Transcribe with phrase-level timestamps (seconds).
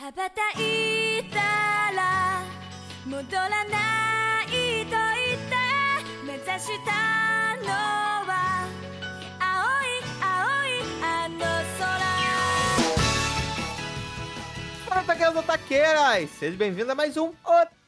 [0.00, 1.38] 羽ばたいた
[1.96, 2.42] ら
[3.06, 4.46] 戻らない
[4.84, 5.56] と言って
[6.26, 7.68] 目指したの
[8.26, 8.68] は
[9.40, 9.46] 青
[9.82, 10.26] い青
[10.66, 11.96] いあの空
[14.88, 16.30] Fala, taqueiras otaqueiras!
[16.30, 17.32] Seja bem-vindo a mais um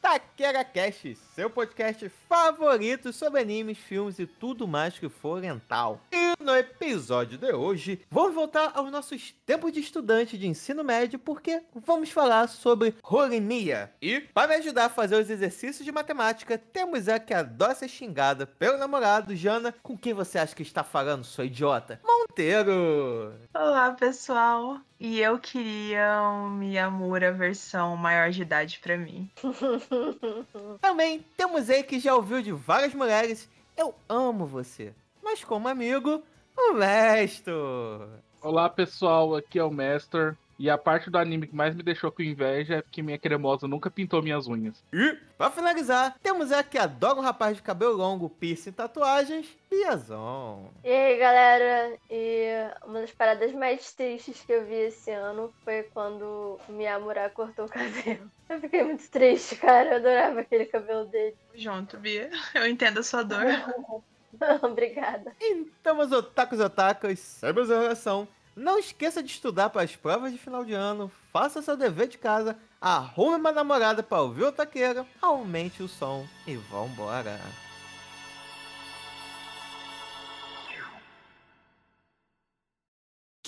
[0.04, 6.02] Otaqueira Cast, seu podcast favorito sobre animes, filmes e tudo mais que for oriental.
[6.12, 11.18] E no episódio de hoje, vamos voltar aos nossos tempos de estudante de ensino médio,
[11.18, 13.94] porque vamos falar sobre Horimiya.
[14.02, 17.88] E, para me ajudar a fazer os exercícios de matemática, temos a que adora ser
[17.88, 22.02] xingada pelo namorado, Jana, com quem você acha que está falando, sua idiota?
[22.04, 23.34] Monteiro!
[23.54, 24.82] Olá, pessoal.
[25.05, 29.29] E eu queria um Miyamura versão maior de idade pra mim.
[30.79, 34.93] Também temos aí que já ouviu de várias mulheres, eu amo você.
[35.21, 36.23] Mas como amigo,
[36.57, 38.07] o Mestor.
[38.41, 40.38] Olá pessoal, aqui é o Mestor.
[40.63, 43.67] E a parte do anime que mais me deixou com inveja é porque minha cremosa
[43.67, 44.81] nunca pintou minhas unhas.
[44.94, 49.46] E, pra finalizar, temos a que adora um rapaz de cabelo longo, piercing e tatuagens,
[49.70, 50.70] Biazon.
[50.82, 52.46] E aí, galera, e
[52.85, 57.66] uma das paradas mais tristes que eu vi esse ano foi quando o Miyamura cortou
[57.66, 58.32] o cabelo.
[58.48, 59.90] Eu fiquei muito triste, cara.
[59.90, 61.35] Eu adorava aquele cabelo dele.
[61.55, 62.29] Junto, Bia.
[62.54, 63.43] Eu entendo a sua dor.
[64.63, 65.34] Obrigada.
[65.41, 68.28] Então, meus otakus e otakas, sabe a oração.
[68.54, 72.19] Não esqueça de estudar para as provas de final de ano, faça seu dever de
[72.19, 77.38] casa, arrume uma namorada para ouvir o taqueira, aumente o som e vambora.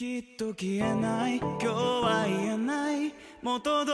[0.00, 3.12] きっと消えない今日は言えない
[3.42, 3.92] 元通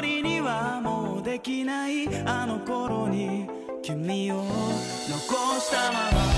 [0.00, 3.50] りにはもうできないあの頃に
[3.82, 6.31] 君を残したまま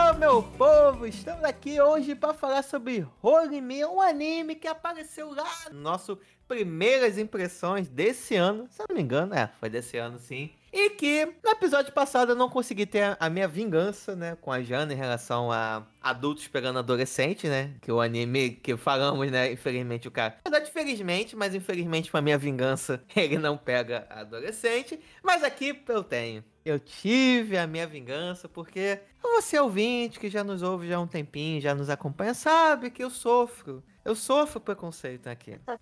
[0.00, 5.44] Então, meu povo, estamos aqui hoje para falar sobre Horimiya, um anime que apareceu lá
[5.72, 10.52] no nosso primeiras impressões desse ano, se não me engano, é, foi desse ano sim.
[10.72, 14.62] E que no episódio passado eu não consegui ter a minha vingança, né, com a
[14.62, 17.74] Jana em relação a adultos pegando adolescente, né?
[17.80, 20.36] Que o anime que falamos, né, infelizmente o cara.
[20.44, 26.04] Na verdade, felizmente, mas infelizmente pra minha vingança, ele não pega adolescente, mas aqui eu
[26.04, 26.44] tenho.
[26.64, 31.06] Eu tive a minha vingança porque você ouvinte que já nos ouve já há um
[31.06, 33.82] tempinho, já nos acompanha, sabe que eu sofro.
[34.08, 35.58] Eu sofro preconceito aqui.
[35.66, 35.78] Tá.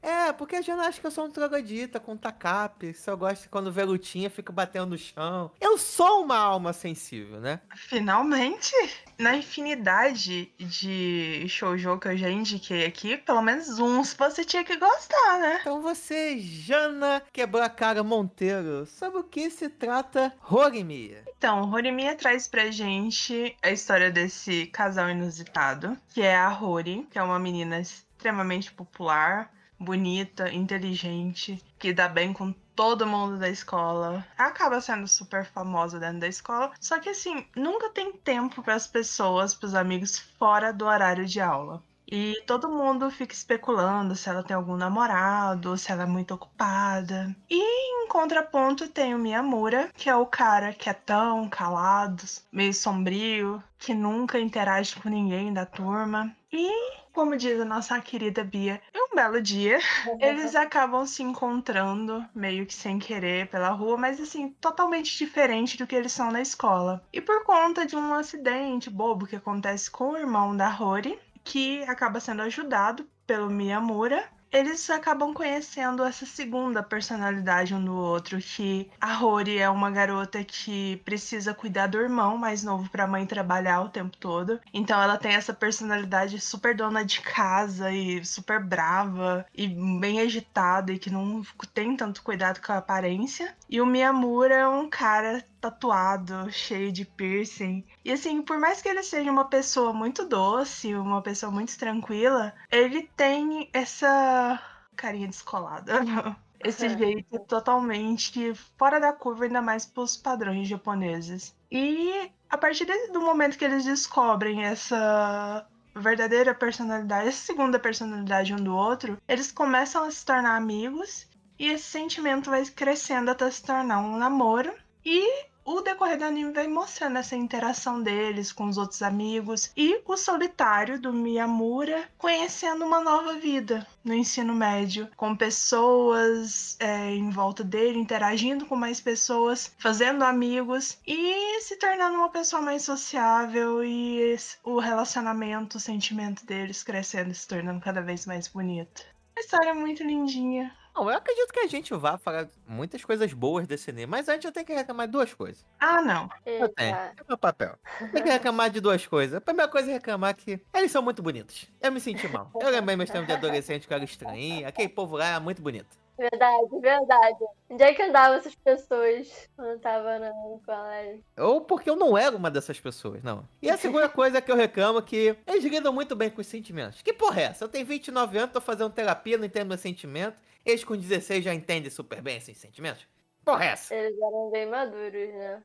[0.00, 2.94] É, porque a Jana acha que eu sou um troglodita com tacape.
[2.94, 5.50] Só gosta quando vê lutinha, fica batendo no chão.
[5.60, 7.60] Eu sou uma alma sensível, né?
[7.76, 8.72] Finalmente,
[9.18, 14.78] na infinidade de shoujo que eu já indiquei aqui, pelo menos uns você tinha que
[14.78, 15.58] gostar, né?
[15.60, 21.29] Então você, Jana Quebrar a Cara Monteiro, sobre o que se trata Horimiya?
[21.40, 27.18] Então, Horimiya traz pra gente a história desse casal inusitado, que é a Hori, que
[27.18, 34.22] é uma menina extremamente popular, bonita, inteligente, que dá bem com todo mundo da escola.
[34.36, 38.86] Acaba sendo super famosa dentro da escola, só que assim, nunca tem tempo para as
[38.86, 41.82] pessoas, para os amigos fora do horário de aula.
[42.10, 47.34] E todo mundo fica especulando se ela tem algum namorado, se ela é muito ocupada.
[47.48, 53.94] E em contraponto tem o Miyamura, que é o cara quietão, calado, meio sombrio, que
[53.94, 56.34] nunca interage com ninguém da turma.
[56.52, 56.68] E,
[57.12, 59.78] como diz a nossa querida Bia, em um belo dia,
[60.20, 65.86] eles acabam se encontrando, meio que sem querer, pela rua, mas assim, totalmente diferente do
[65.86, 67.02] que eles são na escola.
[67.12, 71.16] E por conta de um acidente bobo que acontece com o irmão da Rory,
[71.50, 74.22] que acaba sendo ajudado pelo Miyamura.
[74.52, 80.42] Eles acabam conhecendo essa segunda personalidade um do outro, que a Rory é uma garota
[80.44, 84.60] que precisa cuidar do irmão mais novo para a mãe trabalhar o tempo todo.
[84.72, 90.92] Então ela tem essa personalidade super dona de casa e super brava e bem agitada
[90.92, 93.56] e que não tem tanto cuidado com a aparência.
[93.68, 97.84] E o Miyamura é um cara tatuado, cheio de piercing.
[98.04, 102.54] E assim, por mais que ele seja uma pessoa muito doce, uma pessoa muito tranquila,
[102.70, 104.60] ele tem essa
[104.96, 105.92] carinha descolada.
[106.62, 111.56] Esse jeito totalmente fora da curva, ainda mais pros padrões japoneses.
[111.72, 118.62] E a partir do momento que eles descobrem essa verdadeira personalidade, essa segunda personalidade um
[118.62, 121.26] do outro, eles começam a se tornar amigos
[121.58, 124.72] e esse sentimento vai crescendo até se tornar um namoro.
[125.04, 130.02] E o decorrer do anime vai mostrando essa interação deles com os outros amigos e
[130.04, 137.30] o solitário do Miyamura conhecendo uma nova vida no ensino médio, com pessoas é, em
[137.30, 143.84] volta dele, interagindo com mais pessoas, fazendo amigos e se tornando uma pessoa mais sociável
[143.84, 149.04] e o relacionamento, o sentimento deles crescendo e se tornando cada vez mais bonito.
[149.36, 150.79] A história é muito lindinha.
[150.94, 154.44] Não, eu acredito que a gente vai falar muitas coisas boas desse anime, mas antes
[154.44, 155.64] eu tenho que reclamar de duas coisas.
[155.78, 156.28] Ah, não.
[156.44, 156.94] Eu tenho.
[156.94, 157.76] É meu papel.
[158.12, 159.36] Tem que reclamar de duas coisas.
[159.36, 161.66] A primeira coisa é reclamar que eles são muito bonitos.
[161.80, 162.50] Eu me senti mal.
[162.60, 164.66] Eu lembrei meus tempos de adolescente que eu era estranhinho.
[164.66, 165.98] Aquele povo lá é muito bonito.
[166.20, 167.38] Verdade, verdade.
[167.70, 171.24] Onde é que andavam essas pessoas quando eu tava no colégio?
[171.38, 173.48] Ou porque eu não era uma dessas pessoas, não.
[173.62, 176.46] E a segunda coisa que eu reclamo é que eles lidam muito bem com os
[176.46, 177.00] sentimentos.
[177.00, 177.64] Que porra é essa?
[177.64, 180.38] Eu tenho 29 anos, tô fazendo terapia, não entendo meus sentimentos.
[180.64, 183.06] Eles com 16 já entendem super bem esses sentimentos?
[183.44, 183.94] Porra é essa?
[183.94, 185.62] Eles eram bem maduros, né?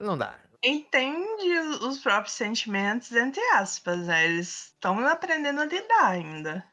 [0.00, 0.38] Não dá.
[0.62, 4.24] Entende os próprios sentimentos, entre aspas, né?
[4.24, 6.64] Eles estão aprendendo a lidar ainda.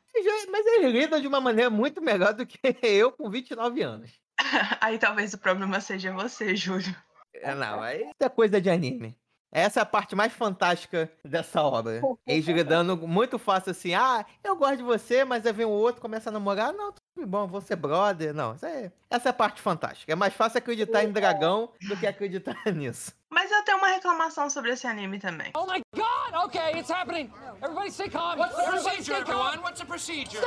[0.49, 4.11] Mas eles lidam de uma maneira muito melhor do que eu com 29 anos.
[4.81, 6.95] Aí talvez o problema seja você, Júlio.
[7.33, 9.17] É, não, aí isso é coisa de anime.
[9.55, 12.01] Essa é a parte mais fantástica dessa obra.
[12.27, 16.01] Eles lidando muito fácil assim, ah, eu gosto de você, mas aí vem o outro,
[16.01, 18.33] começa a namorar, não, tudo bom, vou ser brother.
[18.33, 18.91] Não, isso é...
[19.09, 20.11] essa é a parte fantástica.
[20.11, 23.13] É mais fácil acreditar em dragão do que acreditar nisso.
[23.31, 25.53] Mas eu tenho uma reclamação sobre esse anime também.
[25.55, 26.45] Oh my god!
[26.47, 27.31] Okay, it's happening.
[27.63, 28.37] Everybody stay calm.
[28.37, 29.59] What's the Procedure, stay everyone.
[29.59, 30.41] What's the procedure?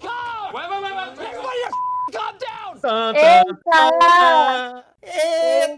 [0.00, 0.54] calm.
[0.54, 1.18] Wait, wait, wait, wait.
[1.26, 1.58] Everybody
[2.12, 2.78] calm down.
[3.16, 4.84] Eita!
[5.02, 5.74] Eita!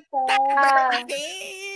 [1.08, 1.69] Eita!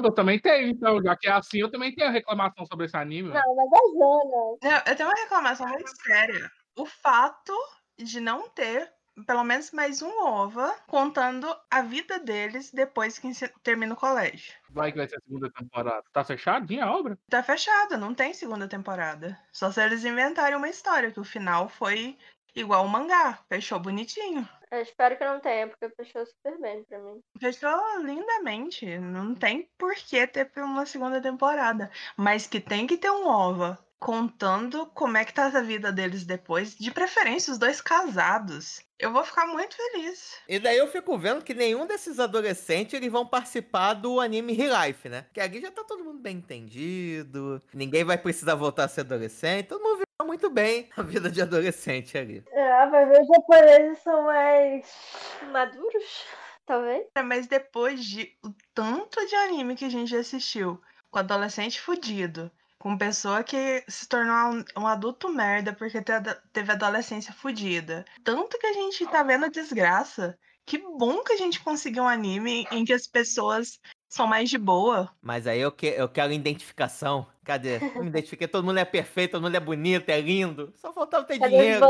[0.00, 3.30] Eu também tenho, então, já que é assim, eu também tenho reclamação sobre esse anime.
[3.30, 4.58] Não, mas a Jana.
[4.62, 6.50] Não, eu tenho uma reclamação muito séria.
[6.76, 7.52] O fato
[7.98, 8.92] de não ter
[9.26, 13.28] pelo menos mais um OVA contando a vida deles depois que
[13.62, 14.54] termina o colégio.
[14.70, 16.04] Vai que vai ser a segunda temporada.
[16.12, 17.18] Tá fechadinha a obra?
[17.28, 19.38] Tá fechado, não tem segunda temporada.
[19.52, 22.16] Só se eles inventarem uma história, que o final foi
[22.54, 23.40] igual o mangá.
[23.48, 24.48] Fechou bonitinho.
[24.70, 27.20] Eu espero que não tenha, porque fechou super bem pra mim.
[27.40, 28.98] Fechou lindamente.
[28.98, 31.90] Não tem por que ter uma segunda temporada.
[32.16, 36.24] Mas que tem que ter um OVA contando como é que tá a vida deles
[36.24, 36.76] depois.
[36.76, 38.80] De preferência, os dois casados.
[38.98, 40.36] Eu vou ficar muito feliz.
[40.48, 44.86] E daí eu fico vendo que nenhum desses adolescentes eles vão participar do anime Real
[44.86, 45.26] Life, né?
[45.32, 49.68] Que aqui já tá todo mundo bem entendido, ninguém vai precisar voltar a ser adolescente,
[49.68, 52.42] todo mundo muito bem a vida de adolescente ali.
[52.50, 54.86] É, vai ver, os japoneses são mais
[55.52, 56.24] maduros,
[56.66, 57.06] talvez.
[57.14, 60.80] É, Mas depois de o tanto de anime que a gente já assistiu,
[61.10, 66.12] com adolescente fudido, com pessoa que se tornou um, um adulto merda porque te-
[66.52, 70.36] teve adolescência fudida, tanto que a gente tá vendo desgraça,
[70.66, 74.58] que bom que a gente conseguiu um anime em que as pessoas são mais de
[74.58, 75.10] boa.
[75.20, 77.26] Mas aí eu, que, eu quero identificação.
[77.44, 77.76] Cadê?
[77.94, 80.72] Eu me identifiquei, todo mundo é perfeito, todo mundo é bonito, é lindo.
[80.76, 81.86] Só faltava ter Cadê dinheiro.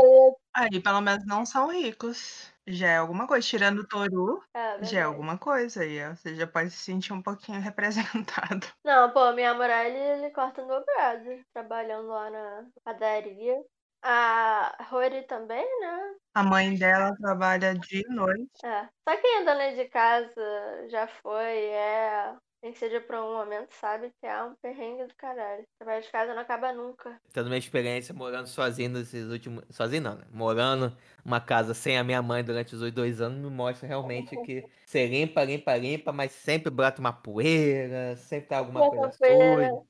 [0.53, 2.51] Aí pelo menos não são ricos.
[2.67, 3.47] Já é alguma coisa.
[3.47, 5.99] Tirando o Toru, É, já é alguma coisa aí.
[6.15, 8.67] Você já pode se sentir um pouquinho representado.
[8.83, 13.63] Não, pô, minha moral ele, ele corta no dobrado, trabalhando lá na padaria.
[14.03, 16.15] A Rory também, né?
[16.33, 18.59] A mãe dela trabalha dia e noite.
[18.63, 18.85] É.
[19.07, 22.35] Só quem é dona de casa já foi, é.
[22.61, 25.65] Nem que seja por um momento, sabe que é um perrengue do caralho.
[25.77, 27.21] Trabalho de casa não acaba nunca.
[27.31, 29.63] Tendo minha experiência morando sozinho nesses últimos.
[29.69, 30.25] Sozinho não, né?
[30.31, 34.67] Morando uma casa sem a minha mãe durante os dois anos me mostra realmente que
[34.85, 39.67] você limpa, limpa, limpa, mas sempre brota uma poeira, sempre tá alguma Brota coisa poeira.
[39.67, 39.88] suja.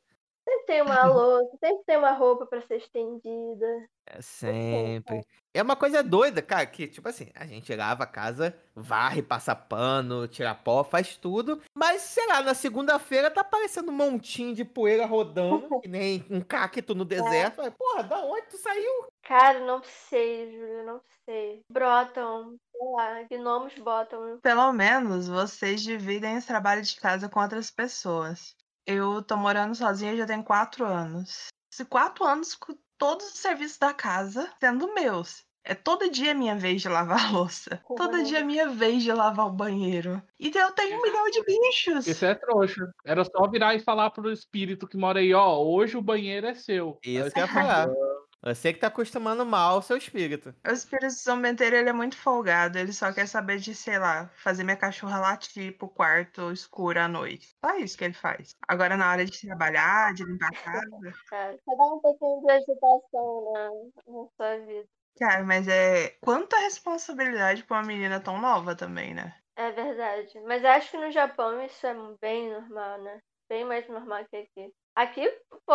[0.69, 3.89] Sempre tem uma louça, sempre tem uma roupa pra ser estendida.
[4.05, 5.25] É sempre.
[5.51, 9.55] É uma coisa doida, cara, que, tipo assim, a gente lava a casa, varre, passa
[9.55, 11.59] pano, tira pó, faz tudo.
[11.73, 16.39] Mas, sei lá, na segunda-feira tá aparecendo um montinho de poeira rodando, que nem um
[16.39, 17.55] cacto no deserto.
[17.55, 19.07] Falei, Porra, da onde tu saiu?
[19.23, 21.63] Cara, não sei, Júlio, não sei.
[21.71, 24.39] Brotam, sei lá, gnomos botam.
[24.39, 28.55] Pelo menos vocês dividem os trabalhos de casa com outras pessoas.
[28.85, 31.47] Eu tô morando sozinha já tem quatro anos.
[31.71, 35.47] Esses quatro anos com todos os serviços da casa sendo meus.
[35.63, 37.81] É todo dia minha vez de lavar a louça.
[37.95, 40.21] Todo dia minha vez de lavar o banheiro.
[40.39, 42.07] E eu tenho um milhão de bichos.
[42.07, 42.91] Isso é trouxa.
[43.05, 46.55] Era só virar e falar pro espírito que mora aí, ó, hoje o banheiro é
[46.55, 46.97] seu.
[47.03, 47.89] Isso que eu ia falar.
[48.41, 50.55] Você que tá acostumando mal o seu espírito.
[50.65, 52.77] O espírito zombenteiro, ele é muito folgado.
[52.77, 57.07] Ele só quer saber de, sei lá, fazer minha cachorra latir pro quarto escuro à
[57.07, 57.53] noite.
[57.63, 58.55] Só isso que ele faz.
[58.67, 61.13] Agora, na hora de trabalhar, de limpar a casa.
[61.29, 63.69] Cara, só dá um pouquinho de agitação na,
[64.07, 64.87] na sua vida.
[65.19, 66.15] Cara, mas é.
[66.21, 69.35] Quanta responsabilidade pra uma menina tão nova também, né?
[69.57, 70.39] É verdade.
[70.45, 73.19] Mas acho que no Japão isso é bem normal, né?
[73.49, 74.73] Bem mais normal que aqui.
[74.99, 75.25] Aqui,
[75.65, 75.73] pô,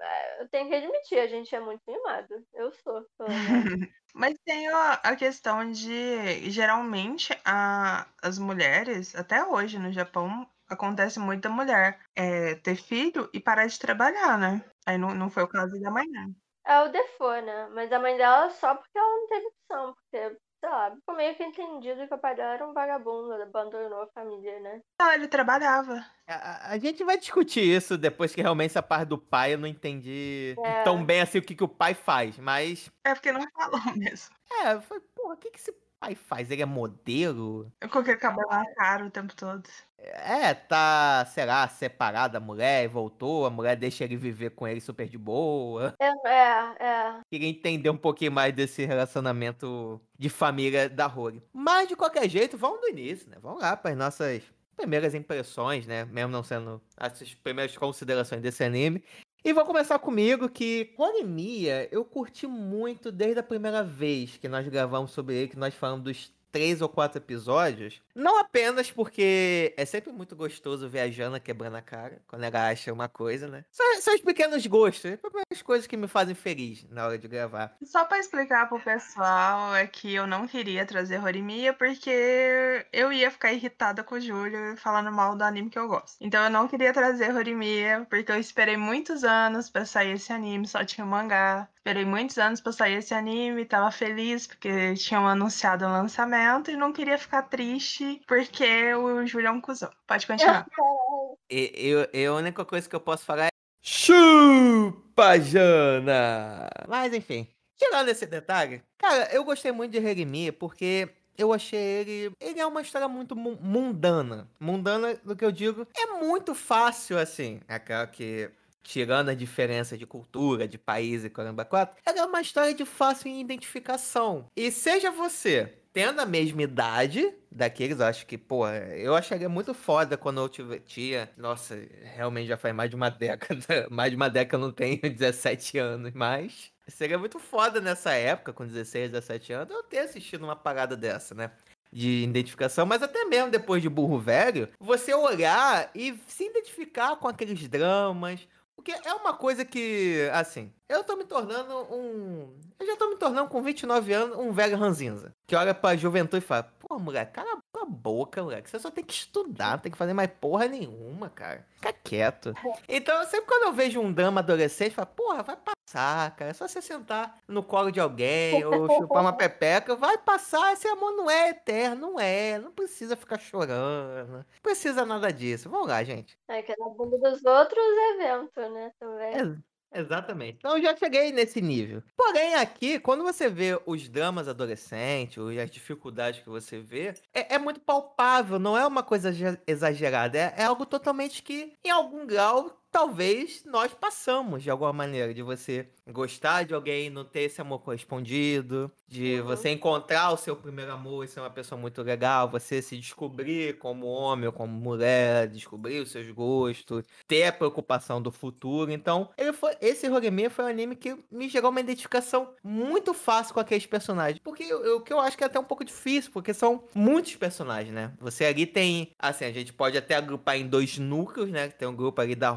[0.00, 2.44] é, eu tenho que admitir, a gente é muito mimado.
[2.52, 3.06] Eu sou.
[4.12, 11.20] Mas tem a, a questão de, geralmente, a, as mulheres, até hoje no Japão, acontece
[11.20, 14.60] muito da mulher é, ter filho e parar de trabalhar, né?
[14.84, 16.32] Aí não, não foi o caso da mãe, né?
[16.66, 17.68] É o Defoe, né?
[17.68, 21.36] Mas a mãe dela só porque ela não teve opção, porque, sei lá, ficou meio
[21.36, 24.80] que entendido que o pai dela era um vagabundo, abandonou a família, né?
[25.00, 26.04] Não, ele trabalhava.
[26.26, 29.58] A, a- a gente vai discutir isso depois que realmente essa parte do pai eu
[29.58, 30.82] não entendi É.
[30.82, 32.38] tão bem assim o que, que o pai faz.
[32.38, 34.34] Mas, É porque não falou mesmo.
[34.64, 36.50] é, foi, porra, o que, que esse pai faz?
[36.50, 37.70] Ele é modelo?
[37.80, 39.68] Eu coloquei o cabelo na cara o tempo todo.
[39.98, 44.68] É, tá, sei lá, separado da mulher e voltou, a mulher deixa ele viver com
[44.68, 45.94] ele super de boa.
[45.98, 47.20] É, é, é.
[47.30, 51.42] Queria entender um pouquinho mais desse relacionamento de família da Rory.
[51.54, 53.36] Mas, de qualquer jeito, vamos do início, né?
[53.40, 54.42] Vamos lá para as nossas
[54.76, 56.04] primeiras impressões, né?
[56.04, 59.02] Mesmo não sendo as primeiras considerações desse anime.
[59.44, 64.66] E vou começar comigo que Horimiya eu curti muito desde a primeira vez que nós
[64.66, 68.00] gravamos sobre ele, que nós falamos dos três ou quatro episódios.
[68.14, 72.68] Não apenas porque é sempre muito gostoso ver a Jana quebrando a cara quando ela
[72.68, 73.64] acha uma coisa, né?
[73.72, 75.18] São, são os pequenos gostos,
[75.50, 77.76] as coisas que me fazem feliz na hora de gravar.
[77.82, 83.32] Só pra explicar pro pessoal é que eu não queria trazer Horimiya porque eu ia
[83.32, 86.18] ficar irritada com o Júlio falando mal do anime que eu gosto.
[86.20, 90.68] Então eu não queria trazer Horimiya porque eu esperei muitos anos pra sair esse anime,
[90.68, 91.68] só tinha mangá.
[91.86, 96.76] Esperei muitos anos pra sair esse anime, tava feliz porque tinham anunciado o lançamento e
[96.78, 99.90] não queria ficar triste porque o Júlio é um cuzão.
[100.06, 100.66] Pode continuar.
[101.50, 103.48] Eu, e a única coisa que eu posso falar é.
[103.82, 106.70] Chupa, Jana!
[106.88, 112.32] Mas enfim, tirando esse detalhe, cara, eu gostei muito de Heremia porque eu achei ele.
[112.40, 114.48] Ele é uma história muito mu- mundana.
[114.58, 117.60] Mundana, do que eu digo, é muito fácil assim.
[117.68, 118.50] Aquela que.
[118.84, 122.84] Tirando a diferença de cultura, de país e caramba 4, ela é uma história de
[122.84, 124.46] fácil identificação.
[124.54, 129.72] E seja você tendo a mesma idade daqueles, eu acho que, pô, eu acharia muito
[129.72, 131.30] foda quando eu tive, tinha.
[131.36, 133.86] Nossa, realmente já faz mais de uma década.
[133.90, 136.72] Mais de uma década eu não tenho 17 anos, mas.
[136.88, 141.34] Seria muito foda nessa época, com 16, 17 anos, eu ter assistido uma parada dessa,
[141.34, 141.52] né?
[141.92, 147.28] De identificação, mas até mesmo depois de burro velho, você olhar e se identificar com
[147.28, 148.48] aqueles dramas.
[148.84, 152.54] Porque é uma coisa que, assim, eu tô me tornando um.
[152.78, 155.34] Eu já tô me tornando com 29 anos um velho ranzinza.
[155.46, 158.68] Que olha pra juventude e fala: Pô, moleque, cala a boca, moleque.
[158.70, 161.66] Você só tem que estudar, não tem que fazer mais porra nenhuma, cara.
[161.76, 162.52] Fica quieto.
[162.88, 166.50] Então, sempre quando eu vejo um drama adolescente, eu falo: Porra, vai passar, cara.
[166.50, 169.94] É só você sentar no colo de alguém ou chupar uma pepeca.
[169.96, 170.72] Vai passar.
[170.72, 172.58] Esse amor não é eterno, não é.
[172.58, 174.38] Não precisa ficar chorando.
[174.38, 175.68] Não precisa nada disso.
[175.68, 176.38] Vamos lá, gente.
[176.48, 178.92] É que na bunda dos outros é vento, né?
[178.98, 179.34] Também.
[179.36, 180.56] Ex- Exatamente.
[180.58, 182.02] Então já cheguei nesse nível.
[182.16, 187.54] Porém, aqui, quando você vê os dramas adolescentes, ou as dificuldades que você vê, é,
[187.54, 190.36] é muito palpável, não é uma coisa exa- exagerada.
[190.38, 195.34] É, é algo totalmente que, em algum grau, talvez nós passamos de alguma maneira.
[195.34, 199.46] De você gostar de alguém, não ter esse amor correspondido, de Uhum.
[199.46, 203.78] você encontrar o seu primeiro amor e ser uma pessoa muito legal, você se descobrir
[203.78, 208.92] como homem ou como mulher, descobrir os seus gostos, ter a preocupação do futuro.
[208.92, 213.54] Então, ele foi, esse Horimiya foi um anime que me gerou uma identificação muito fácil
[213.54, 214.38] com aqueles personagens.
[214.42, 217.92] Porque o que eu acho que é até um pouco difícil, porque são muitos personagens,
[217.92, 218.12] né?
[218.20, 221.68] Você ali tem, assim, a gente pode até agrupar em dois núcleos, né?
[221.68, 222.50] Tem um grupo ali da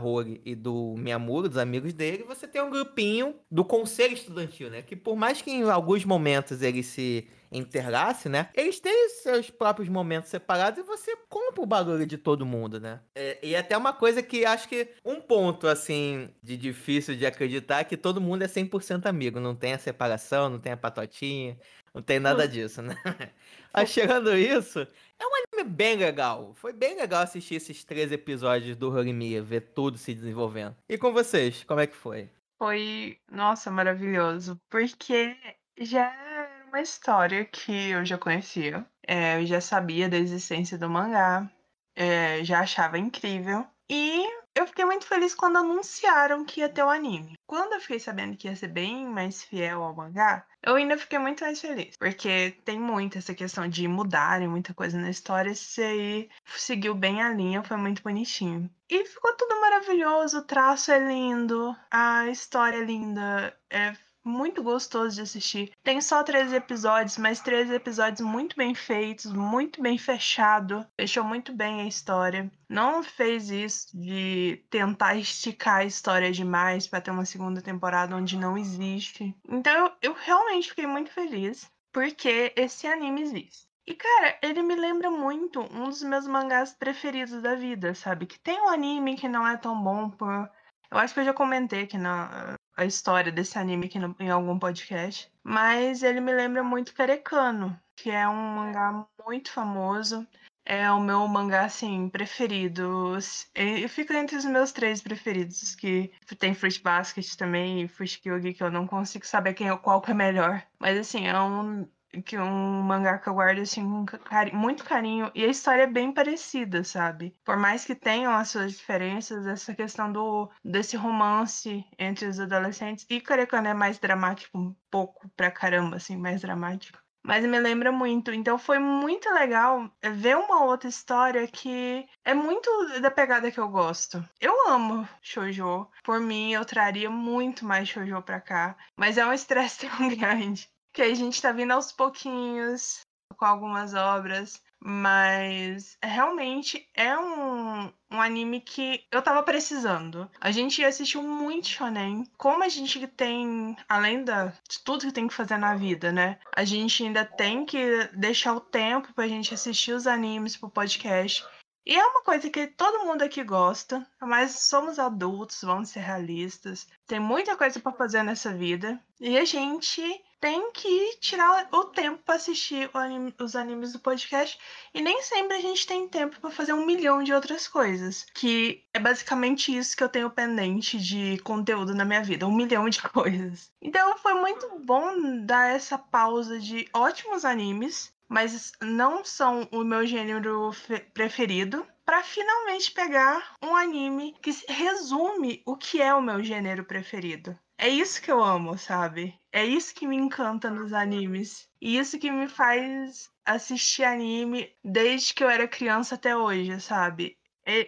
[0.45, 2.23] E do Miyamuro, dos amigos dele.
[2.27, 4.81] Você tem um grupinho do conselho estudantil, né?
[4.81, 8.49] Que por mais que em alguns momentos ele se interlace, né?
[8.53, 12.99] Eles têm seus próprios momentos separados e você compra o bagulho de todo mundo, né?
[13.15, 17.79] É, e até uma coisa que acho que um ponto, assim, de difícil de acreditar
[17.79, 19.39] é que todo mundo é 100% amigo.
[19.39, 21.57] Não tem a separação, não tem a patotinha,
[21.93, 22.95] não tem nada disso, né?
[23.73, 24.87] Mas chegando isso,
[25.19, 26.53] é um anime bem legal.
[26.55, 30.75] Foi bem legal assistir esses três episódios do Horimiya, ver tudo se desenvolvendo.
[30.87, 32.29] E com vocês, como é que foi?
[32.57, 35.35] Foi, nossa, maravilhoso, porque
[35.79, 40.89] já era uma história que eu já conhecia, é, eu já sabia da existência do
[40.89, 41.49] mangá,
[41.95, 44.25] é, já achava incrível, e
[44.57, 47.37] eu fiquei muito feliz quando anunciaram que ia ter o anime.
[47.45, 51.19] Quando eu fiquei sabendo que ia ser bem mais fiel ao mangá, eu ainda fiquei
[51.19, 55.81] muito mais feliz, porque tem muito essa questão de mudarem muita coisa na história, esse
[55.81, 58.67] aí seguiu bem a linha, foi muito bonitinho.
[58.89, 63.93] E ficou tudo maravilhoso, o traço é lindo, a história é linda, é
[64.27, 65.71] muito gostoso de assistir.
[65.83, 70.85] Tem só três episódios, mas três episódios muito bem feitos, muito bem fechado.
[70.99, 72.51] Fechou muito bem a história.
[72.69, 78.37] Não fez isso de tentar esticar a história demais para ter uma segunda temporada onde
[78.37, 79.35] não existe.
[79.47, 83.67] Então eu, eu realmente fiquei muito feliz porque esse anime existe.
[83.87, 88.25] E, cara, ele me lembra muito um dos meus mangás preferidos da vida, sabe?
[88.25, 90.51] Que tem um anime que não é tão bom por.
[90.91, 94.29] Eu acho que eu já comentei aqui na a história desse anime aqui no, em
[94.29, 95.29] algum podcast.
[95.43, 100.25] Mas ele me lembra muito Karekano, que é um mangá muito famoso.
[100.63, 103.17] É o meu mangá, assim, preferido.
[103.55, 108.53] E fica entre os meus três preferidos, que tem Fruit Basket também e Fruit Kyugi,
[108.53, 110.61] que eu não consigo saber quem é qual que é melhor.
[110.77, 111.87] Mas, assim, é um
[112.21, 115.87] que um mangá que eu guardo assim com carinho, muito carinho e a história é
[115.87, 117.35] bem parecida, sabe?
[117.43, 123.05] Por mais que tenham as suas diferenças, essa questão do desse romance entre os adolescentes
[123.09, 126.99] e Karekano é mais dramático, um pouco pra caramba assim, mais dramático.
[127.27, 128.31] Mas me lembra muito.
[128.31, 132.69] Então foi muito legal ver uma outra história que é muito
[133.01, 134.23] da pegada que eu gosto.
[134.39, 135.89] Eu amo shoujo.
[136.05, 138.77] Por mim, eu traria muito mais shoujo pra cá.
[138.95, 143.01] Mas é um estresse tão grande que a gente tá vindo aos pouquinhos
[143.37, 150.27] com algumas obras, mas realmente é um, um anime que eu tava precisando.
[150.41, 152.23] A gente assistiu muito shonen.
[152.35, 156.39] Como a gente tem, além da, de tudo que tem que fazer na vida, né?
[156.55, 161.45] A gente ainda tem que deixar o tempo pra gente assistir os animes pro podcast.
[161.85, 166.87] E é uma coisa que todo mundo aqui gosta, mas somos adultos, vamos ser realistas.
[167.05, 168.99] Tem muita coisa para fazer nessa vida.
[169.21, 170.01] E a gente
[170.39, 174.57] tem que tirar o tempo para assistir anime, os animes do podcast
[174.93, 178.83] e nem sempre a gente tem tempo para fazer um milhão de outras coisas, que
[178.93, 183.01] é basicamente isso que eu tenho pendente de conteúdo na minha vida, um milhão de
[183.09, 183.71] coisas.
[183.81, 190.05] Então foi muito bom dar essa pausa de ótimos animes, mas não são o meu
[190.05, 190.71] gênero
[191.13, 197.57] preferido, para finalmente pegar um anime que resume o que é o meu gênero preferido.
[197.77, 199.39] É isso que eu amo, sabe?
[199.51, 201.69] É isso que me encanta nos animes.
[201.79, 207.37] E isso que me faz assistir anime desde que eu era criança até hoje, sabe?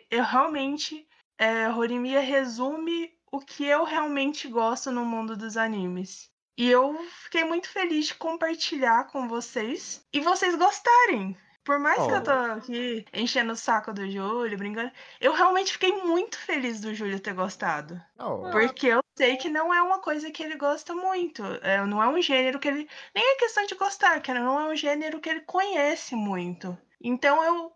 [0.10, 1.08] Eu realmente.
[1.41, 6.29] É, Horimiya resume o que eu realmente gosto no mundo dos animes.
[6.58, 11.38] E eu fiquei muito feliz de compartilhar com vocês e vocês gostarem.
[11.63, 12.08] Por mais oh.
[12.08, 16.80] que eu tô aqui enchendo o saco do Júlio, brincando, eu realmente fiquei muito feliz
[16.80, 18.02] do Júlio ter gostado.
[18.17, 18.50] Oh.
[18.50, 21.43] Porque eu sei que não é uma coisa que ele gosta muito.
[21.62, 22.89] É, não é um gênero que ele.
[23.13, 26.78] Nem é questão de gostar, que não é um gênero que ele conhece muito.
[27.02, 27.74] Então eu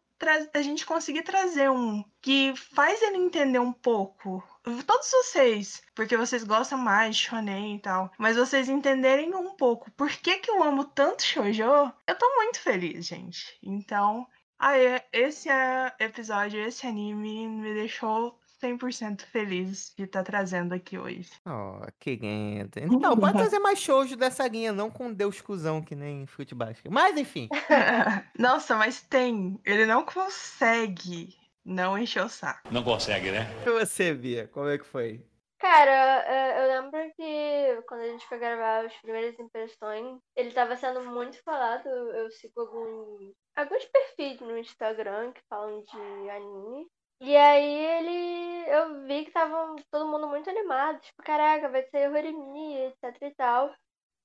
[0.53, 4.43] a gente conseguir trazer um que faz ele entender um pouco.
[4.63, 9.91] Todos vocês, porque vocês gostam mais de shonen e tal, mas vocês entenderem um pouco
[9.91, 11.63] por que, que eu amo tanto shoujo,
[12.07, 13.57] eu tô muito feliz, gente.
[13.61, 14.25] Então,
[14.57, 20.97] aí, esse é episódio, esse anime me deixou 100% feliz de estar tá trazendo aqui
[20.97, 21.29] hoje.
[21.45, 22.79] Oh, que lindo.
[22.79, 26.69] Então, pode trazer mais shoujo dessa linha, não com Deus cuzão, que nem futebol.
[26.89, 27.49] Mas, enfim.
[28.39, 29.59] Nossa, mas tem.
[29.65, 32.71] Ele não consegue não encher o saco.
[32.71, 33.47] Não consegue, né?
[33.65, 35.25] E você, Bia, como é que foi?
[35.59, 41.01] Cara, eu lembro que quando a gente foi gravar as primeiras impressões, ele estava sendo
[41.05, 41.87] muito falado.
[41.87, 46.85] Eu sigo alguns, alguns perfis no Instagram que falam de anime.
[47.21, 48.69] E aí ele.
[48.69, 53.31] Eu vi que tava todo mundo muito animado, tipo, caraca, vai ser Horimi, etc e
[53.35, 53.73] tal.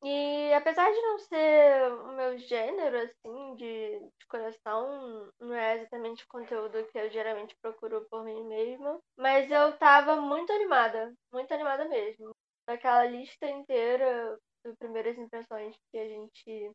[0.02, 6.24] E apesar de não ser o meu gênero, assim, de, de coração, não é exatamente
[6.24, 11.52] o conteúdo que eu geralmente procuro por mim mesma, mas eu tava muito animada, muito
[11.52, 12.30] animada mesmo.
[12.66, 16.72] Daquela lista inteira de primeiras impressões que a gente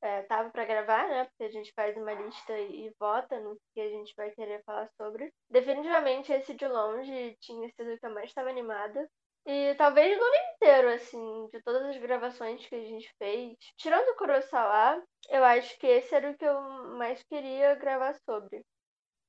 [0.00, 1.24] é, tava para gravar, né?
[1.24, 4.88] Porque a gente faz uma lista e vota no que a gente vai querer falar
[4.96, 5.32] sobre.
[5.50, 9.08] Definitivamente esse de longe tinha sido o que eu mais estava animada.
[9.48, 13.56] E talvez no ano inteiro, assim, de todas as gravações que a gente fez.
[13.78, 16.60] Tirando o Kurosawa, eu acho que esse era o que eu
[16.98, 18.62] mais queria gravar sobre.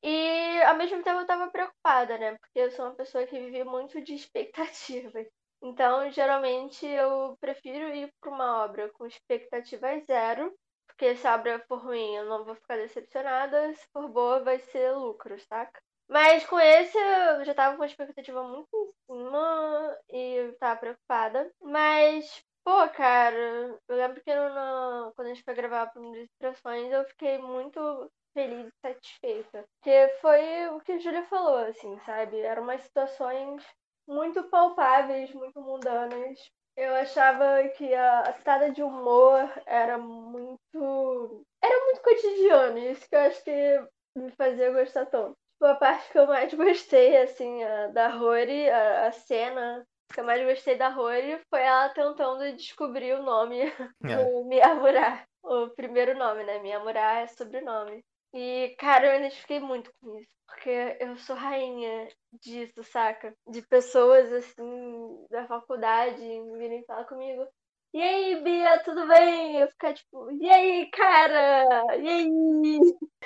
[0.04, 2.38] E ao mesmo tempo eu tava preocupada, né?
[2.38, 5.28] Porque eu sou uma pessoa que vive muito de expectativas.
[5.62, 10.54] Então, geralmente, eu prefiro ir para uma obra com expectativa zero,
[10.88, 14.60] porque se a obra for ruim, eu não vou ficar decepcionada, se for boa, vai
[14.60, 15.82] ser lucro, saca?
[16.10, 18.68] Mas com esse, eu já tava com uma expectativa muito
[19.10, 21.52] em cima e eu tava preocupada.
[21.62, 27.06] Mas, pô, cara, eu lembro que no, quando a gente foi gravar Primeiras Expressões, eu
[27.06, 29.66] fiquei muito feliz e satisfeita.
[29.80, 32.40] Porque foi o que a Júlia falou, assim, sabe?
[32.40, 33.64] Eram umas situações
[34.08, 36.40] muito palpáveis, muito mundanas.
[36.76, 41.46] Eu achava que a, a de humor era muito.
[41.62, 45.38] Era muito cotidiano, isso que eu acho que me fazia gostar tanto.
[45.62, 50.24] A parte que eu mais gostei, assim, a, da Rory, a, a cena que eu
[50.24, 53.60] mais gostei da Rory foi ela tentando descobrir o nome
[54.04, 54.26] É.
[54.26, 55.24] do Miyamura.
[55.44, 56.60] O primeiro nome, né?
[56.60, 58.04] Miyamura é sobrenome.
[58.34, 60.30] E, cara, eu identifiquei muito com isso.
[60.48, 62.08] Porque eu sou rainha
[62.42, 63.34] disso, saca?
[63.48, 66.20] De pessoas, assim, da faculdade
[66.58, 67.48] virem falar comigo.
[67.92, 69.58] E aí, Bia, tudo bem?
[69.60, 71.98] Eu ficar tipo, e aí, cara?
[71.98, 72.30] E aí?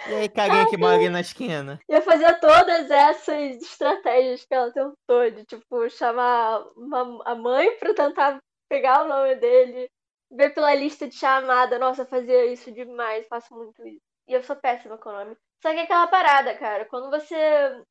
[0.10, 1.80] E aí, carinha que mora na esquina.
[1.90, 7.94] Eu fazia todas essas estratégias que ela tentou, de tipo, chamar uma- a mãe pra
[7.94, 9.90] tentar pegar o nome dele,
[10.32, 11.78] ver pela lista de chamada.
[11.78, 14.02] Nossa, fazia isso demais, faço muito isso.
[14.30, 15.36] E eu sou péssima com o nome.
[15.62, 17.36] Só que é aquela parada, cara, quando você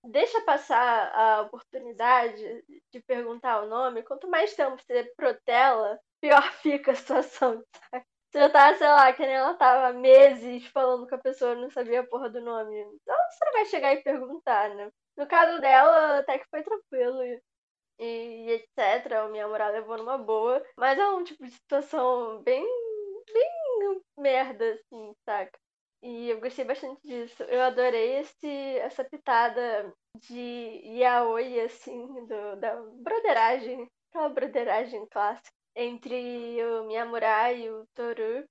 [0.04, 6.92] deixa passar a oportunidade de perguntar o nome, quanto mais tempo você protela, pior fica
[6.92, 7.62] a situação?
[8.30, 11.68] Você já tá, sei lá, que nem ela tava meses falando com a pessoa não
[11.68, 12.80] sabia a porra do nome.
[12.80, 14.90] Então você não vai chegar e perguntar, né?
[15.18, 17.42] No caso dela, até que foi tranquilo e,
[17.98, 19.26] e etc.
[19.26, 20.64] O minha moral levou numa boa.
[20.78, 22.64] Mas é um tipo de situação bem,
[23.34, 25.58] bem merda, assim, saca?
[26.02, 27.42] E eu gostei bastante disso.
[27.44, 36.64] Eu adorei esse, essa pitada de yaoi, assim, do, da broderagem, aquela broderagem clássica entre
[36.64, 38.44] o Miyamura e o Toru.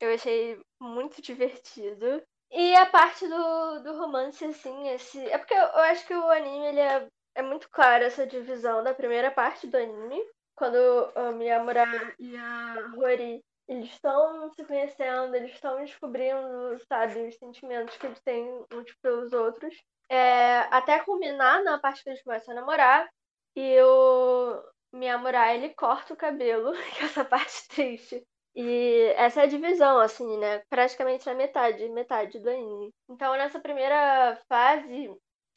[0.00, 2.22] Eu achei muito divertido.
[2.50, 5.24] E a parte do, do romance, assim, esse.
[5.30, 7.06] É porque eu, eu acho que o anime ele é,
[7.36, 10.20] é muito claro essa divisão da primeira parte do anime.
[10.56, 11.86] Quando o Miyamura
[12.18, 18.20] e a Rory eles estão se conhecendo, eles estão descobrindo, sabe, os sentimentos que eles
[18.20, 19.72] têm uns pelos outros.
[20.08, 23.08] É, até culminar na parte que eles começam a namorar.
[23.54, 24.60] E o
[24.92, 28.24] Miyamura, ele corta o cabelo, que é essa parte triste.
[28.54, 30.60] E essa é a divisão, assim, né?
[30.68, 32.92] Praticamente na metade, metade do anime.
[33.08, 35.08] Então, nessa primeira fase,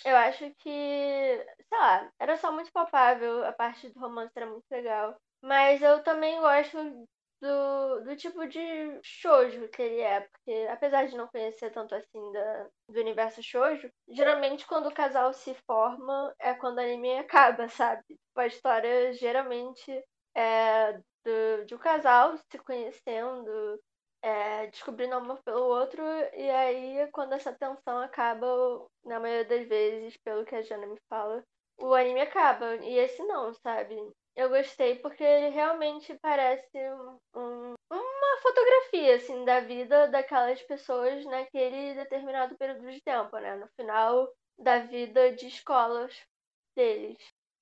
[0.05, 4.65] eu acho que, sei lá, era só muito palpável, a parte do romance era muito
[4.69, 5.15] legal.
[5.41, 6.77] Mas eu também gosto
[7.43, 12.31] do, do tipo de shoujo que ele é, porque apesar de não conhecer tanto assim
[12.31, 17.67] da, do universo shoujo, geralmente quando o casal se forma é quando o anime acaba,
[17.69, 18.01] sabe?
[18.07, 20.03] Tipo, A história geralmente
[20.35, 20.93] é
[21.25, 23.79] do, de um casal se conhecendo,
[24.21, 26.01] é, descobrindo amor pelo outro,
[26.33, 28.47] e aí quando essa tensão acaba,
[29.03, 31.43] na maioria das vezes, pelo que a Jana me fala,
[31.77, 32.75] o anime acaba.
[32.77, 33.95] E esse não, sabe?
[34.35, 36.77] Eu gostei porque ele realmente parece
[37.35, 43.55] um- uma fotografia, assim, da vida daquelas pessoas naquele determinado período de tempo, né?
[43.55, 46.15] No final da vida de escolas
[46.75, 47.17] deles.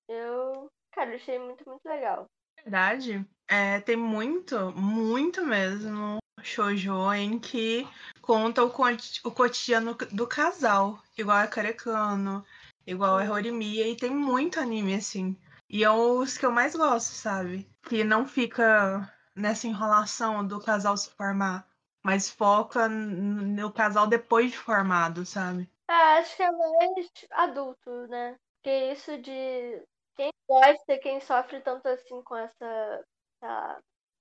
[0.08, 2.26] Eu, cara, achei muito, muito legal.
[2.64, 7.88] verdade, é, tem muito, muito mesmo shoujo em que
[8.22, 12.46] conta o, o cotidiano do casal, igual a Karekano,
[12.88, 15.38] igual a Horimiya, e tem muito anime assim.
[15.74, 17.66] E é os que eu mais gosto, sabe?
[17.84, 21.66] Que não fica nessa enrolação do casal se formar,
[22.04, 25.72] mas foca no casal depois de formado, sabe?
[25.88, 28.36] Ah, acho que é mais adulto, né?
[28.58, 29.82] Porque isso de
[30.18, 33.06] quem gosta, quem sofre tanto assim com essa,
[33.42, 33.80] essa,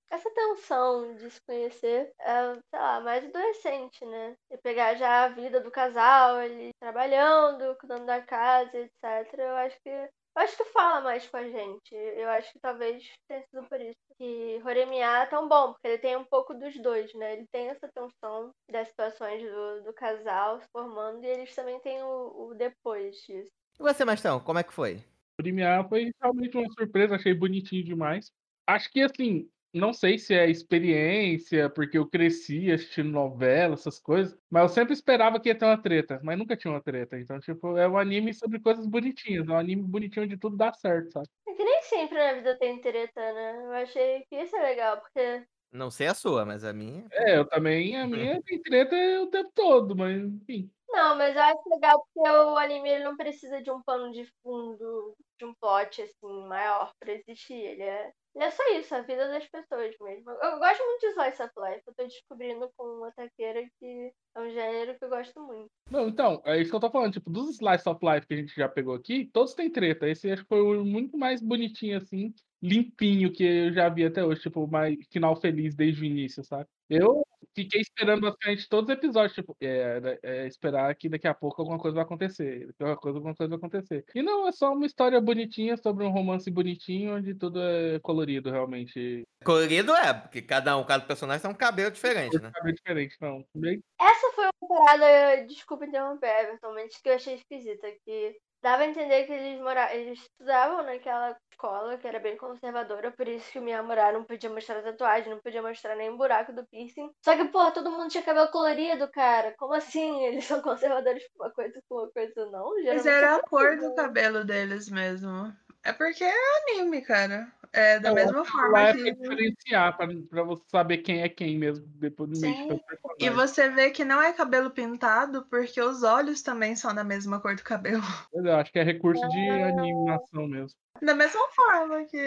[0.09, 4.37] essa tensão de se conhecer, é, sei lá, mais adolescente, né?
[4.49, 9.37] E pegar já a vida do casal, ele trabalhando, cuidando da casa, etc.
[9.37, 11.93] Eu acho que eu acho que fala mais com a gente.
[11.93, 13.99] Eu acho que talvez tenha sido por isso.
[14.17, 17.33] que Horemiya é tão bom, porque ele tem um pouco dos dois, né?
[17.33, 22.01] Ele tem essa tensão das situações do, do casal se formando e eles também têm
[22.01, 23.51] o, o depois disso.
[23.79, 25.03] E você, Mastão, como é que foi?
[25.37, 28.31] Premiar foi realmente uma surpresa, achei bonitinho demais.
[28.67, 34.37] Acho que assim, não sei se é experiência, porque eu cresci assistindo novela, essas coisas,
[34.49, 37.19] mas eu sempre esperava que ia ter uma treta, mas nunca tinha uma treta.
[37.19, 40.73] Então, tipo, é um anime sobre coisas bonitinhas, é um anime bonitinho de tudo dar
[40.73, 41.27] certo, sabe?
[41.47, 43.65] É que nem sempre na vida tem treta, né?
[43.65, 47.05] Eu achei que isso é legal, porque Não sei a sua, mas a minha.
[47.11, 48.05] É, eu também, a
[48.35, 50.69] minha tem treta o tempo todo, mas enfim.
[50.91, 54.25] Não, mas eu acho legal porque o anime ele não precisa de um pano de
[54.43, 57.53] fundo, de um plot assim, maior pra existir.
[57.53, 60.29] Ele é, ele é só isso, a vida das pessoas mesmo.
[60.31, 64.39] Eu gosto muito de Slice of Life, eu tô descobrindo com uma taqueira que é
[64.41, 65.69] um gênero que eu gosto muito.
[65.89, 68.37] Não, então, é isso que eu tô falando, tipo, dos Slice of Life que a
[68.37, 70.09] gente já pegou aqui, todos têm treta.
[70.09, 74.23] Esse acho que foi o muito mais bonitinho, assim, limpinho que eu já vi até
[74.23, 76.67] hoje, tipo, mais final feliz desde o início, sabe?
[76.89, 81.61] Eu, fiquei esperando bastante todos os episódios, tipo, é, é, esperar que daqui a pouco
[81.61, 82.67] alguma coisa vai acontecer.
[82.67, 84.05] Daqui a pouco alguma coisa vai acontecer.
[84.13, 88.51] E não, é só uma história bonitinha sobre um romance bonitinho, onde tudo é colorido,
[88.51, 89.23] realmente.
[89.43, 92.51] Colorido é, porque cada um, cada personagem tem um cabelo diferente, né?
[92.53, 93.45] Cabelo diferente, não.
[93.55, 93.81] Bem...
[93.99, 98.87] Essa foi uma parada, desculpa interromper, Everton, mas que eu achei esquisita, que dava a
[98.87, 103.59] entender que eles moravam, eles estudavam naquela escola que era bem conservadora, por isso que
[103.59, 107.09] o Miyamura não podia mostrar tatuagem, não podia mostrar nem buraco do piercing.
[107.23, 109.53] Só que, porra, todo mundo tinha cabelo colorido, cara.
[109.57, 110.21] Como assim?
[110.25, 112.69] Eles são conservadores com uma coisa com uma coisa não?
[112.87, 115.53] Mas Geralmente era é a cor do cabelo deles mesmo.
[115.83, 116.33] É porque é
[116.69, 117.51] anime, cara.
[117.73, 119.11] É da mesma Lá forma é pra que.
[119.13, 122.79] diferenciar, pra, pra você saber quem é quem mesmo, depois do meio Sim.
[123.19, 127.39] E você vê que não é cabelo pintado, porque os olhos também são da mesma
[127.39, 128.03] cor do cabelo.
[128.33, 130.77] Mas Eu acho que é recurso de animação mesmo.
[131.01, 132.19] Da mesma forma que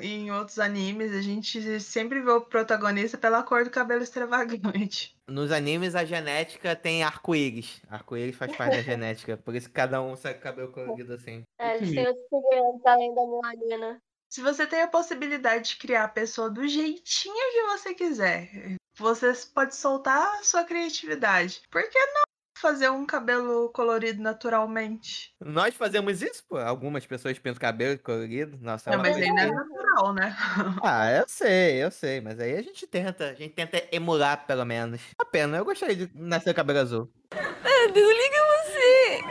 [0.00, 5.16] em outros animes, a gente sempre vê o protagonista pela cor do cabelo extravagante.
[5.28, 7.80] Nos animes, a genética tem arco-íris.
[7.88, 9.36] Arco-íris faz parte da genética.
[9.36, 11.42] Por isso que cada um sai com o cabelo colorido assim.
[11.58, 14.02] É, eles têm outros segredos além da melanina.
[14.28, 19.32] Se você tem a possibilidade de criar a pessoa do jeitinho que você quiser, você
[19.54, 21.62] pode soltar a sua criatividade.
[21.70, 22.27] Por que não
[22.60, 25.34] fazer um cabelo colorido naturalmente?
[25.40, 26.58] Nós fazemos isso, pô.
[26.58, 28.58] Algumas pessoas pintam cabelo colorido.
[28.60, 30.36] Nossa, Não, é mas uma aí não é natural, né?
[30.82, 32.20] Ah, eu sei, eu sei.
[32.20, 33.30] Mas aí a gente tenta.
[33.30, 35.00] A gente tenta emular, pelo menos.
[35.18, 37.12] A pena, eu gostaria de nascer cabelo azul.
[37.32, 39.22] Ah, desliga você!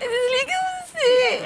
[0.00, 0.54] Desliga
[0.86, 1.42] você!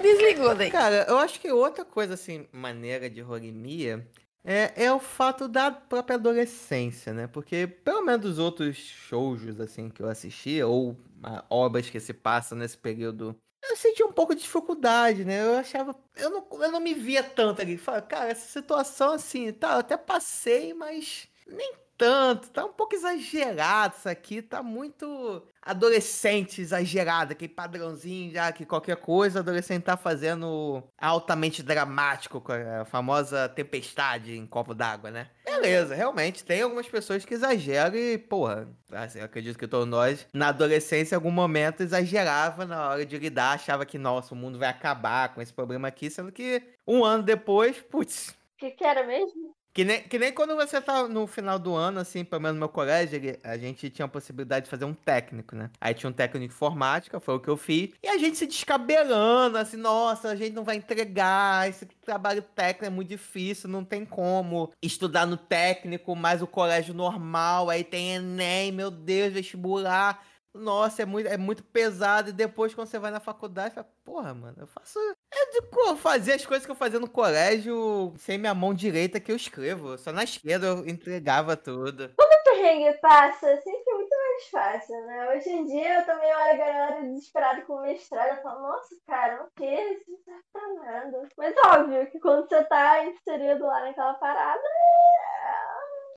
[0.00, 0.70] Desligou daí.
[0.70, 4.06] Cara, eu acho que outra coisa, assim, maneira de Horimiya
[4.44, 7.26] é, é o fato da própria adolescência, né?
[7.26, 12.14] Porque, pelo menos dos outros shoujos, assim, que eu assistia, ou ah, obras que se
[12.14, 15.42] passam nesse período, eu senti um pouco de dificuldade, né?
[15.44, 15.94] Eu achava.
[16.16, 17.76] Eu não, eu não me via tanto ali.
[17.76, 22.50] Falei, cara, essa situação assim, tá, eu até passei, mas nem tanto.
[22.50, 24.40] Tá um pouco exagerado isso aqui.
[24.42, 27.32] Tá muito adolescente exagerado.
[27.32, 34.36] Aquele padrãozinho já que qualquer coisa adolescente tá fazendo altamente dramático, com a famosa tempestade
[34.36, 35.30] em copo d'água, né?
[35.44, 40.48] Beleza, realmente, tem algumas pessoas que exageram e, porra, assim, acredito que todos nós, na
[40.48, 44.68] adolescência, em algum momento, exagerava na hora de lidar, achava que, nossa, o mundo vai
[44.68, 49.06] acabar com esse problema aqui, sendo que um ano depois, putz, O que, que era
[49.06, 49.57] mesmo?
[49.78, 52.58] Que nem, que nem quando você tá no final do ano, assim, pelo menos no
[52.58, 55.70] meu colégio, a gente tinha a possibilidade de fazer um técnico, né?
[55.80, 57.90] Aí tinha um técnico de informática, foi o que eu fiz.
[58.02, 62.86] E a gente se descabelando, assim, nossa, a gente não vai entregar, esse trabalho técnico
[62.86, 68.16] é muito difícil, não tem como estudar no técnico, mais o colégio normal, aí tem
[68.16, 70.26] Enem, meu Deus, vestibular.
[70.58, 72.30] Nossa, é muito, é muito pesado.
[72.30, 74.98] E depois, quando você vai na faculdade, fala, porra, mano, eu faço.
[75.32, 79.30] É de fazer as coisas que eu fazia no colégio sem minha mão direita que
[79.30, 79.96] eu escrevo.
[79.98, 82.10] Só na esquerda eu entregava tudo.
[82.18, 85.30] O perrengue passa, sempre é muito mais fácil, né?
[85.30, 89.44] Hoje em dia eu também olho a galera desesperada com mestrado e falo, nossa, cara,
[89.44, 89.64] o que?
[89.64, 91.28] Isso não pra nada.
[91.36, 94.62] Mas óbvio que quando você tá inserido lá naquela parada,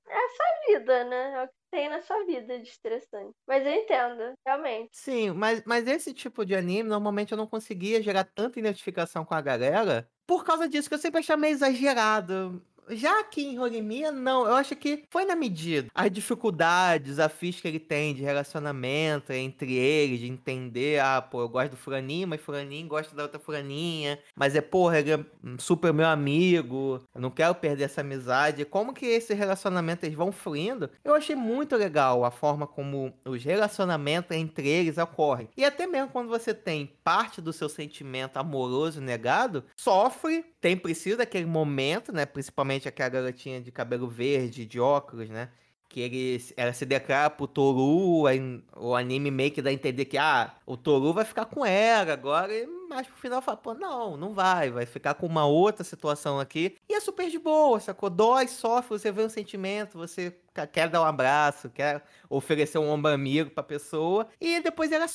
[0.08, 1.32] é, é a sua vida, né?
[1.34, 3.34] É o que tem na sua vida de estressante.
[3.48, 4.92] Mas eu entendo, realmente.
[4.94, 9.34] Sim, mas, mas esse tipo de anime, normalmente eu não conseguia gerar tanta identificação com
[9.34, 12.62] a galera por causa disso, que eu sempre achei meio exagerado.
[12.94, 14.46] Já aqui em Horimiya, não.
[14.46, 15.88] Eu acho que foi na medida.
[15.94, 21.48] As dificuldades, desafios que ele tem de relacionamento entre eles, de entender, ah, pô, eu
[21.48, 24.18] gosto do fulaninho, mas fulaninho gosta da outra fulaninha.
[24.34, 25.24] Mas é, porra, ele é
[25.58, 27.00] super meu amigo.
[27.14, 28.64] Eu não quero perder essa amizade.
[28.64, 30.90] Como que esses relacionamentos eles vão fluindo?
[31.04, 35.48] Eu achei muito legal a forma como os relacionamentos entre eles ocorrem.
[35.56, 41.18] E até mesmo quando você tem parte do seu sentimento amoroso negado, sofre, tem precisa
[41.18, 42.24] daquele momento, né?
[42.24, 45.50] Principalmente aquela garotinha de cabelo verde, de óculos, né?
[45.88, 48.40] Que ele, ela se declara pro Toru, aí
[48.76, 52.12] o anime meio que dá a entender que, ah, o Toru vai ficar com ela
[52.12, 52.52] agora,
[52.88, 56.76] mais pro final fala, pô, não, não vai, vai ficar com uma outra situação aqui.
[56.88, 58.08] E é super de boa, sacou?
[58.08, 60.34] Dói, sofre, você vê um sentimento, você
[60.72, 65.08] quer dar um abraço, quer oferecer um ombro amigo pra pessoa, e depois ela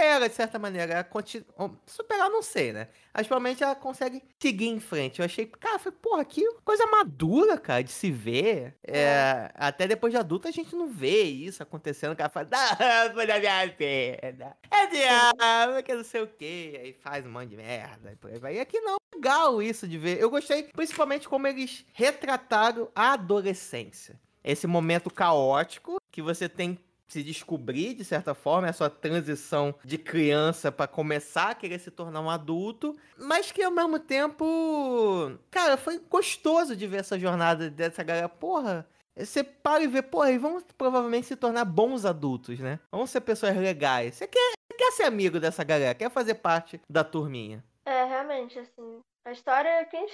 [0.00, 1.46] supera, de certa maneira, ela continua,
[1.86, 2.88] superar não sei, né?
[3.12, 5.18] Mas provavelmente ela consegue seguir em frente.
[5.18, 8.74] Eu achei, cara, foi, porra, que coisa madura, cara, de se ver.
[8.82, 12.12] É, até depois de adulto a gente não vê isso acontecendo.
[12.12, 14.56] O cara fala, não, foi da minha perna.
[14.70, 16.80] É diabo, que não sei o quê.
[16.82, 18.16] Aí faz um monte de merda.
[18.32, 18.58] E vai.
[18.58, 18.96] Aqui não.
[19.14, 20.18] Legal isso de ver.
[20.18, 24.18] Eu gostei principalmente como eles retrataram a adolescência.
[24.42, 26.78] Esse momento caótico que você tem
[27.12, 31.90] se descobrir, de certa forma, a sua transição de criança pra começar a querer se
[31.90, 37.70] tornar um adulto, mas que ao mesmo tempo, cara, foi gostoso de ver essa jornada
[37.70, 38.88] dessa galera, porra.
[39.16, 42.78] Você para e vê, porra, eles vão provavelmente se tornar bons adultos, né?
[42.90, 44.14] Vão ser pessoas legais.
[44.14, 47.62] Você quer, quer ser amigo dessa galera, quer fazer parte da turminha.
[47.84, 49.00] É, realmente, assim.
[49.24, 50.06] A história, quem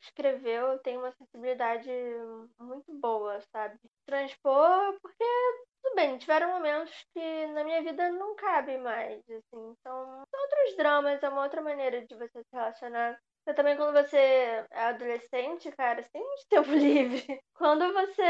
[0.00, 1.90] escreveu tem uma sensibilidade
[2.58, 3.78] muito boa, sabe?
[4.04, 5.24] Transpor, porque,
[5.82, 9.40] tudo bem, tiveram momentos que na minha vida não cabe mais, assim.
[9.52, 13.18] Então, são outros dramas, é uma outra maneira de você se relacionar.
[13.46, 17.40] Eu também, quando você é adolescente, cara, você tem muito tempo livre.
[17.54, 18.22] Quando você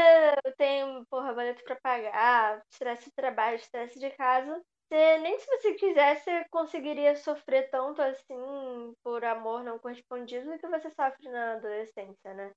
[0.57, 4.61] tem, porra, boleto pra pagar, estresse de trabalho, estresse de casa,
[4.91, 10.89] você, nem se você quisesse, conseguiria sofrer tanto assim por amor não correspondido que você
[10.89, 12.51] sofre na adolescência, né?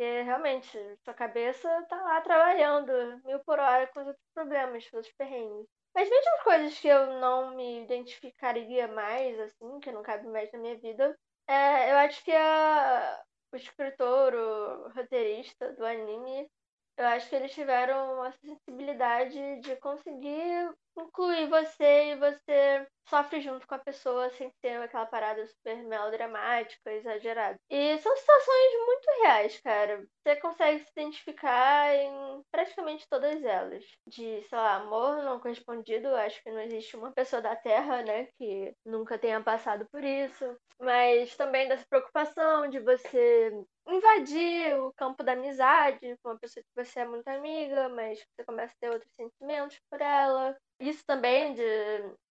[0.00, 2.90] Porque realmente, sua cabeça tá lá trabalhando
[3.22, 5.66] mil por hora com os outros problemas, com os outros perrengues.
[5.94, 10.50] Mas mesmo as coisas que eu não me identificaria mais, assim, que não cabe mais
[10.52, 11.14] na minha vida,
[11.46, 16.50] é, eu acho que a, o escritor, o roteirista do anime,
[16.96, 23.66] eu acho que eles tiveram a sensibilidade de conseguir incluir você e você sofre junto
[23.66, 27.56] com a pessoa sem ser aquela parada super melodramática, exagerada.
[27.68, 30.06] E são situações muito reais, cara.
[30.22, 33.84] Você consegue se identificar em praticamente todas elas.
[34.06, 38.28] De, sei lá, amor não correspondido, acho que não existe uma pessoa da Terra, né,
[38.38, 40.56] que nunca tenha passado por isso.
[40.78, 43.52] Mas também dessa preocupação de você
[43.86, 48.44] invadir o campo da amizade com uma pessoa que você é muito amiga, mas você
[48.44, 50.56] começa a ter outros sentimentos por ela.
[50.80, 51.62] Isso também de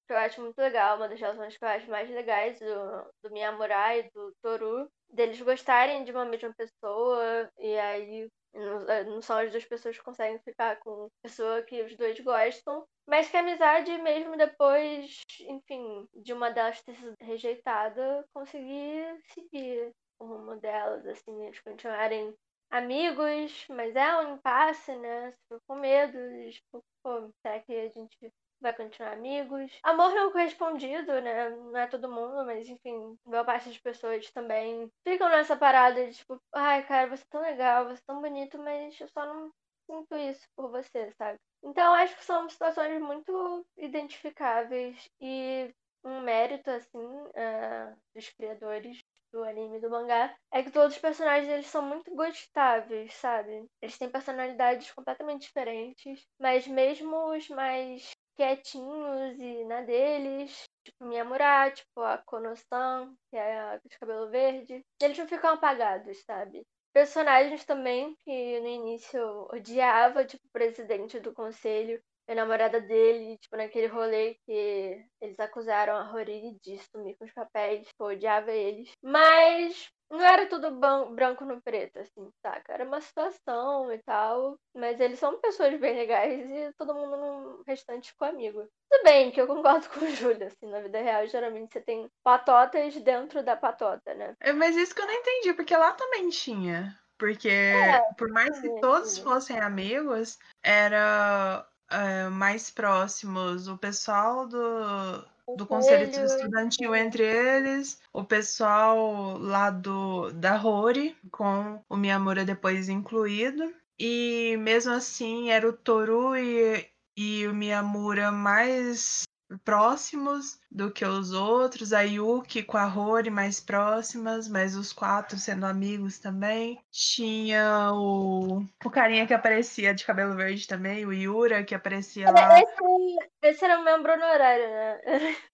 [0.07, 3.31] que eu acho muito legal, uma das relações que eu acho mais legais do, do
[3.31, 9.37] Miyamura e do Toru, deles gostarem de uma mesma pessoa, e aí não, não são
[9.37, 13.37] as duas pessoas que conseguem ficar com a pessoa que os dois gostam, mas que
[13.37, 20.59] a amizade, mesmo depois, enfim, de uma delas ter sido rejeitada, conseguir seguir o rumo
[20.59, 22.33] delas, assim, eles continuarem
[22.69, 25.31] amigos, mas é um impasse, né?
[25.31, 26.17] Fico com medo,
[26.51, 29.79] tipo, pô, será que a gente vai continuar amigos?
[29.83, 31.49] Amor não correspondido, né?
[31.49, 36.17] Não é todo mundo, mas enfim, boa parte das pessoas também ficam nessa parada de
[36.17, 39.51] tipo, ai, cara, você é tão legal, você é tão bonito, mas eu só não
[39.89, 41.39] sinto isso por você, sabe?
[41.63, 49.43] Então acho que são situações muito identificáveis e um mérito, assim, uh, dos criadores do
[49.43, 53.65] anime do mangá é que todos os personagens eles são muito gostáveis, sabe?
[53.81, 61.71] Eles têm personalidades completamente diferentes, mas mesmo os mais quietinhos e na deles, tipo Miyamura,
[61.71, 66.65] tipo a Kono-san, que é a de cabelo verde, eles não ficam apagados, sabe?
[66.93, 73.37] Personagens também que no início eu odiava, tipo o presidente do conselho, a namorada dele,
[73.39, 78.51] tipo, naquele rolê que eles acusaram a Rory de sumir com os papéis, tipo, odiava
[78.51, 78.91] eles.
[79.01, 82.73] Mas não era tudo branco no preto, assim, saca?
[82.73, 84.57] Era uma situação e tal.
[84.75, 88.67] Mas eles são pessoas bem legais e todo mundo no restante ficou amigo.
[88.89, 92.09] Tudo bem que eu concordo com o Júlio, assim, na vida real, geralmente você tem
[92.23, 94.35] patotas dentro da patota, né?
[94.39, 96.97] É, mas isso que eu não entendi, porque lá também tinha.
[97.19, 105.25] Porque, É, por mais que todos fossem amigos, era é, mais próximos o pessoal do,
[105.57, 112.45] do conselho Conselho, estudantil entre eles, o pessoal lá do da Rory, com o Miyamura
[112.45, 113.73] depois incluído.
[113.97, 119.23] E mesmo assim era o Toru e, e o Miyamura mais
[119.57, 125.37] próximos do que os outros, a Yuki com a Rory mais próximas, mas os quatro
[125.37, 126.79] sendo amigos também.
[126.91, 132.59] Tinha o, o carinha que aparecia de cabelo verde também, o Yura, que aparecia lá.
[132.59, 134.99] Esse, esse era o membro honorário, né?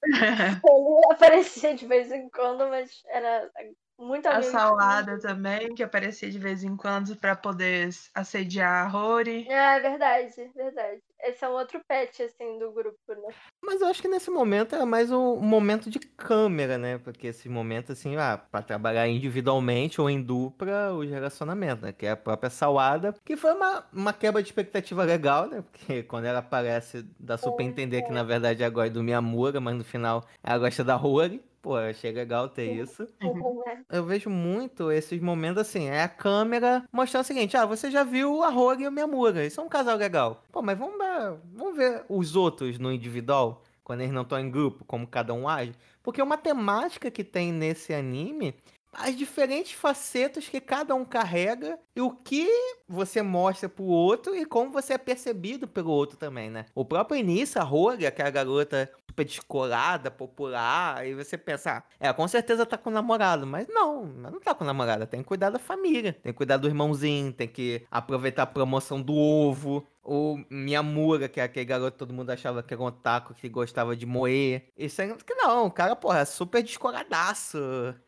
[0.65, 3.49] Ele aparecia de vez em quando, mas era
[3.97, 4.45] muito A amigo.
[4.45, 9.47] de Salada também, que aparecia de vez em quando para poder assediar a Rory.
[9.49, 11.01] É verdade, verdade.
[11.25, 13.33] Esse é um outro pet, assim, do grupo, né?
[13.63, 16.99] Mas eu acho que nesse momento é mais um momento de câmera, né?
[16.99, 21.91] Porque esse momento, assim, ah, pra trabalhar individualmente ou em dupla os relacionamentos, né?
[21.91, 25.63] Que é a própria Salada, que foi uma, uma quebra de expectativa legal, né?
[25.63, 29.75] Porque quando ela aparece, dá super entender que na verdade ela gosta do Miyamura, mas
[29.75, 31.41] no final ela gosta da Rory.
[31.65, 33.08] Pô, eu achei legal ter isso.
[33.89, 38.04] Eu vejo muito esses momentos assim, é a câmera mostrando o seguinte, ah, você já
[38.04, 40.43] viu a Rory e o Miyamura, eles são um casal legal.
[40.51, 44.51] Pô, mas vamos ver, vamos ver os outros no individual, quando eles não estão em
[44.51, 45.73] grupo, como cada um age.
[46.04, 48.54] Porque uma temática que tem nesse anime,
[48.93, 52.47] as diferentes facetas que cada um carrega e o que
[52.88, 56.67] você mostra pro outro e como você é percebido pelo outro também, né?
[56.75, 61.78] O próprio início, a Roga, que é a garota super descolada, popular, aí você pensa,
[61.78, 65.28] ah, é, com certeza tá com namorado, mas não, não tá com namorada, tem que
[65.28, 69.88] cuidar da família, tem que cuidar do irmãozinho, tem que aproveitar a promoção do ovo,
[70.03, 73.47] o Miyamura, que é aquele garoto que todo mundo achava que era um otaku que
[73.47, 74.68] gostava de moer.
[74.78, 77.57] Isso aí, que não, o cara, porra, é super descoladaço.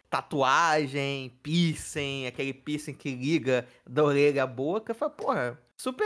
[0.10, 4.93] Tatuagem, piercing, aquele piercing que liga da orelha à boca.
[4.93, 6.05] Foi, porra, super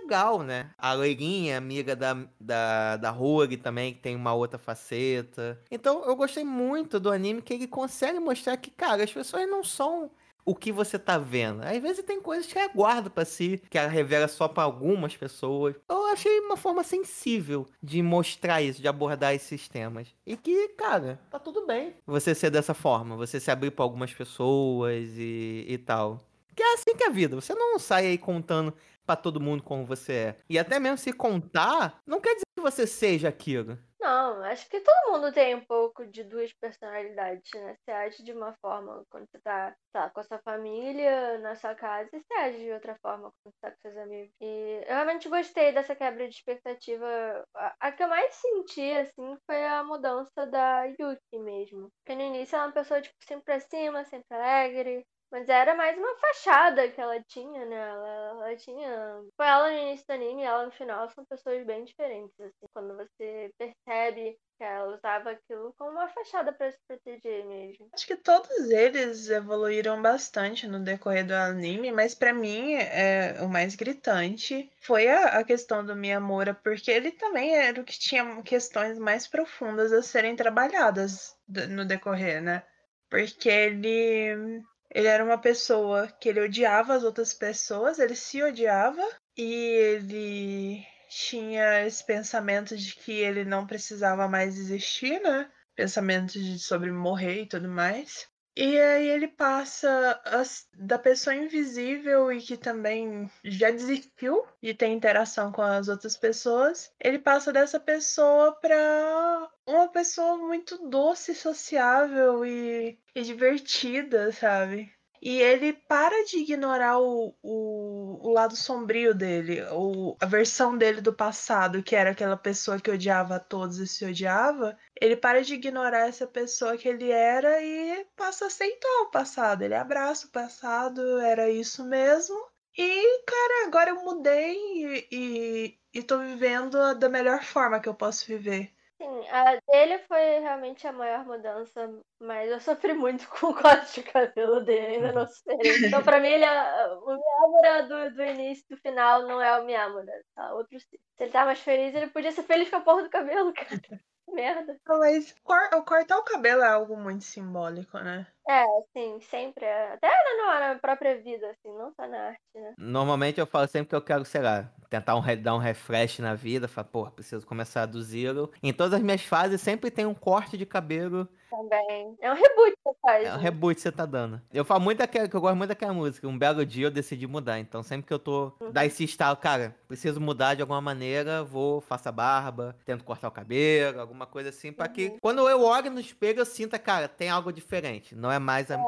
[0.00, 0.70] legal, né?
[0.76, 5.58] A loirinha, amiga da, da, da Rogue também, que tem uma outra faceta.
[5.70, 9.62] Então, eu gostei muito do anime que ele consegue mostrar que, cara, as pessoas não
[9.62, 10.10] são
[10.44, 11.62] o que você tá vendo.
[11.62, 15.16] Às vezes tem coisas que ela guarda para si, que ela revela só para algumas
[15.16, 15.76] pessoas.
[15.88, 20.08] Eu achei uma forma sensível de mostrar isso, de abordar esses temas.
[20.26, 24.12] E que, cara, tá tudo bem você ser dessa forma, você se abrir para algumas
[24.12, 26.20] pessoas e, e tal.
[26.54, 27.34] Que é assim que é a vida.
[27.34, 28.74] Você não sai aí contando
[29.06, 30.36] para todo mundo como você é.
[30.48, 33.78] E até mesmo se contar, não quer dizer que você seja aquilo.
[34.02, 37.76] Não, acho que todo mundo tem um pouco de duas personalidades, né?
[37.78, 41.72] Você age de uma forma quando você tá, tá com a sua família, na sua
[41.76, 44.34] casa, e você age de outra forma quando você tá com seus amigos.
[44.40, 47.06] E eu realmente gostei dessa quebra de expectativa.
[47.54, 51.88] A, a que eu mais senti, assim, foi a mudança da Yuki mesmo.
[52.04, 55.06] Porque no início ela é uma pessoa, tipo, sempre pra cima, sempre alegre,
[55.42, 57.74] mas era mais uma fachada que ela tinha, né?
[57.74, 59.20] Ela, ela tinha.
[59.36, 62.66] Foi ela no início do anime e ela no final são pessoas bem diferentes, assim.
[62.72, 67.88] Quando você percebe que ela usava aquilo como uma fachada para se proteger mesmo.
[67.92, 73.48] Acho que todos eles evoluíram bastante no decorrer do anime, mas para mim é, o
[73.48, 78.40] mais gritante foi a, a questão do Miyamura, porque ele também era o que tinha
[78.42, 81.36] questões mais profundas a serem trabalhadas
[81.68, 82.62] no decorrer, né?
[83.10, 84.62] Porque ele
[84.94, 89.02] ele era uma pessoa que ele odiava as outras pessoas, ele se odiava
[89.36, 95.50] e ele tinha esse pensamento de que ele não precisava mais existir, né?
[95.74, 98.28] Pensamento de, sobre morrer e tudo mais.
[98.54, 104.88] E aí ele passa as, da pessoa invisível e que também já desistiu de ter
[104.88, 112.44] interação com as outras pessoas, ele passa dessa pessoa para uma pessoa muito doce, sociável
[112.44, 114.92] e, e divertida, sabe?
[115.22, 121.00] E ele para de ignorar o, o, o lado sombrio dele, o, a versão dele
[121.00, 124.76] do passado, que era aquela pessoa que odiava a todos e se odiava.
[125.02, 129.62] Ele para de ignorar essa pessoa que ele era e passa a aceitar o passado.
[129.62, 132.36] Ele abraça o passado, era isso mesmo.
[132.78, 137.94] E, cara, agora eu mudei e, e, e tô vivendo da melhor forma que eu
[137.96, 138.72] posso viver.
[138.96, 144.00] Sim, a dele foi realmente a maior mudança, mas eu sofri muito com o corte
[144.00, 145.84] de cabelo dele, ainda não sei.
[145.84, 149.64] Então, pra mim, ele é, o Miyamura do, do início do final não é o
[149.64, 150.54] Miyamura, tá?
[150.54, 153.52] Outro Se ele tá mais feliz, ele podia ser feliz com a porra do cabelo,
[153.52, 153.80] cara.
[154.28, 154.76] Merda.
[154.86, 158.26] Mas cor, cortar o cabelo é algo muito simbólico, né?
[158.48, 159.64] É, sim, sempre.
[159.64, 159.92] É.
[159.92, 162.74] Até na, na própria vida, assim, não só na arte, né?
[162.78, 166.34] Normalmente eu falo sempre que eu quero, sei lá, tentar um, dar um refresh na
[166.34, 166.66] vida.
[166.66, 168.50] Falar, pô, preciso começar do zero.
[168.62, 172.16] Em todas as minhas fases sempre tem um corte de cabelo também.
[172.20, 173.26] É um reboot que você faz.
[173.26, 173.42] É um né?
[173.42, 174.40] reboot que você tá dando.
[174.52, 176.26] Eu falo muito daquela, que eu gosto muito daquela música.
[176.26, 177.58] Um belo dia eu decidi mudar.
[177.58, 178.52] Então sempre que eu tô.
[178.60, 178.72] Uhum.
[178.72, 183.28] Dá esse estalo, cara, preciso mudar de alguma maneira, vou, faço a barba, tento cortar
[183.28, 185.18] o cabelo, alguma coisa assim, pra que Uhum.
[185.20, 188.14] quando eu olho no espelho eu sinta, cara, tem algo diferente.
[188.14, 188.78] Não é mais a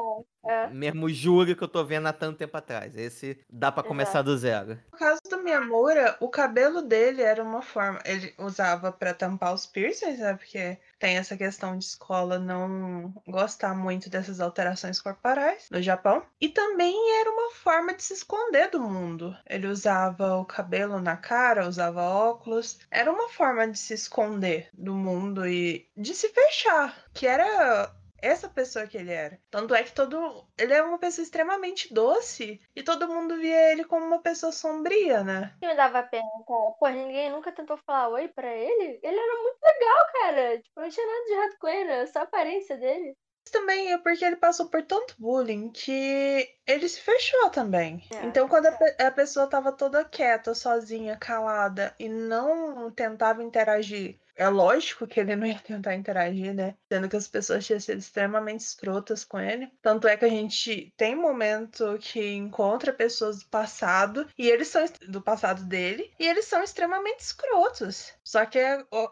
[0.47, 0.67] É.
[0.67, 2.95] mesmo júri que eu tô vendo há tanto tempo atrás.
[2.95, 4.77] Esse dá pra começar do zero.
[4.91, 7.99] No caso do Miyamura, o cabelo dele era uma forma.
[8.05, 10.33] Ele usava pra tampar os piercings, né?
[10.35, 16.23] Porque tem essa questão de escola não gostar muito dessas alterações corporais no Japão.
[16.39, 19.35] E também era uma forma de se esconder do mundo.
[19.47, 22.79] Ele usava o cabelo na cara, usava óculos.
[22.89, 26.95] Era uma forma de se esconder do mundo e de se fechar.
[27.13, 27.93] Que era
[28.27, 29.39] essa pessoa que ele era.
[29.49, 30.47] Tanto é que todo.
[30.57, 35.23] Ele é uma pessoa extremamente doce e todo mundo via ele como uma pessoa sombria,
[35.23, 35.55] né?
[35.59, 36.71] que me dava pena, cara.
[36.79, 38.99] Pô, ninguém nunca tentou falar oi pra ele.
[39.03, 40.61] Ele era muito legal, cara.
[40.61, 43.15] Tipo, não tinha nada de errado com ele, era só a aparência dele.
[43.51, 48.03] Também é porque ele passou por tanto bullying que ele se fechou também.
[48.11, 48.25] É.
[48.25, 54.19] Então, quando a, pe- a pessoa tava toda quieta, sozinha, calada e não tentava interagir.
[54.35, 56.75] É lógico que ele não ia tentar interagir, né?
[56.91, 59.71] Sendo que as pessoas tinham sido extremamente escrotas com ele.
[59.81, 64.85] Tanto é que a gente tem momento que encontra pessoas do passado e eles são
[65.07, 68.13] do passado dele e eles são extremamente escrotos.
[68.23, 68.59] Só que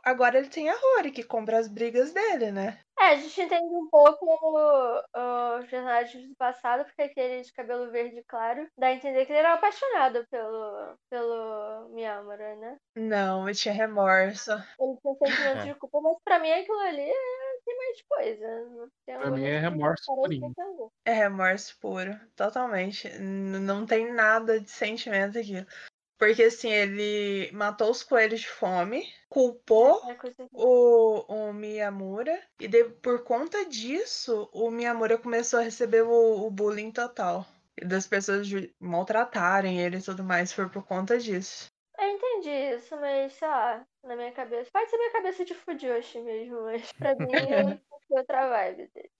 [0.03, 2.79] agora ele tem a Rory que compra as brigas dele, né?
[3.03, 7.91] É, a gente entende um pouco o- os personagens do passado, porque aquele de cabelo
[7.91, 12.77] verde claro dá a entender que ele era apaixonado pelo, pelo Miyamura, né?
[12.95, 14.51] Não, eu tinha remorso.
[14.51, 15.23] Ele tinha sentimento
[15.67, 17.13] de culpa, mas pra mim aquilo ali é,
[17.65, 18.89] tem mais coisa.
[19.05, 20.87] Tem Pra mim é remorso entender.
[21.05, 23.07] É remorso puro, totalmente.
[23.09, 25.65] N- não tem nada de sentimento aqui.
[26.17, 30.01] Porque assim, ele matou os coelhos de fome, culpou
[30.51, 36.51] o, o Miyamura, e de- por conta disso, o Miyamura começou a receber o, o
[36.51, 37.45] bullying total.
[37.81, 38.47] E das pessoas
[38.79, 41.67] maltratarem ele e tudo mais, foi por conta disso.
[41.99, 44.69] Eu entendi isso, mas sei lá, na minha cabeça.
[44.71, 49.11] Pode ser minha cabeça de Fujoshi mesmo, mas pra mim é outra vibe dele.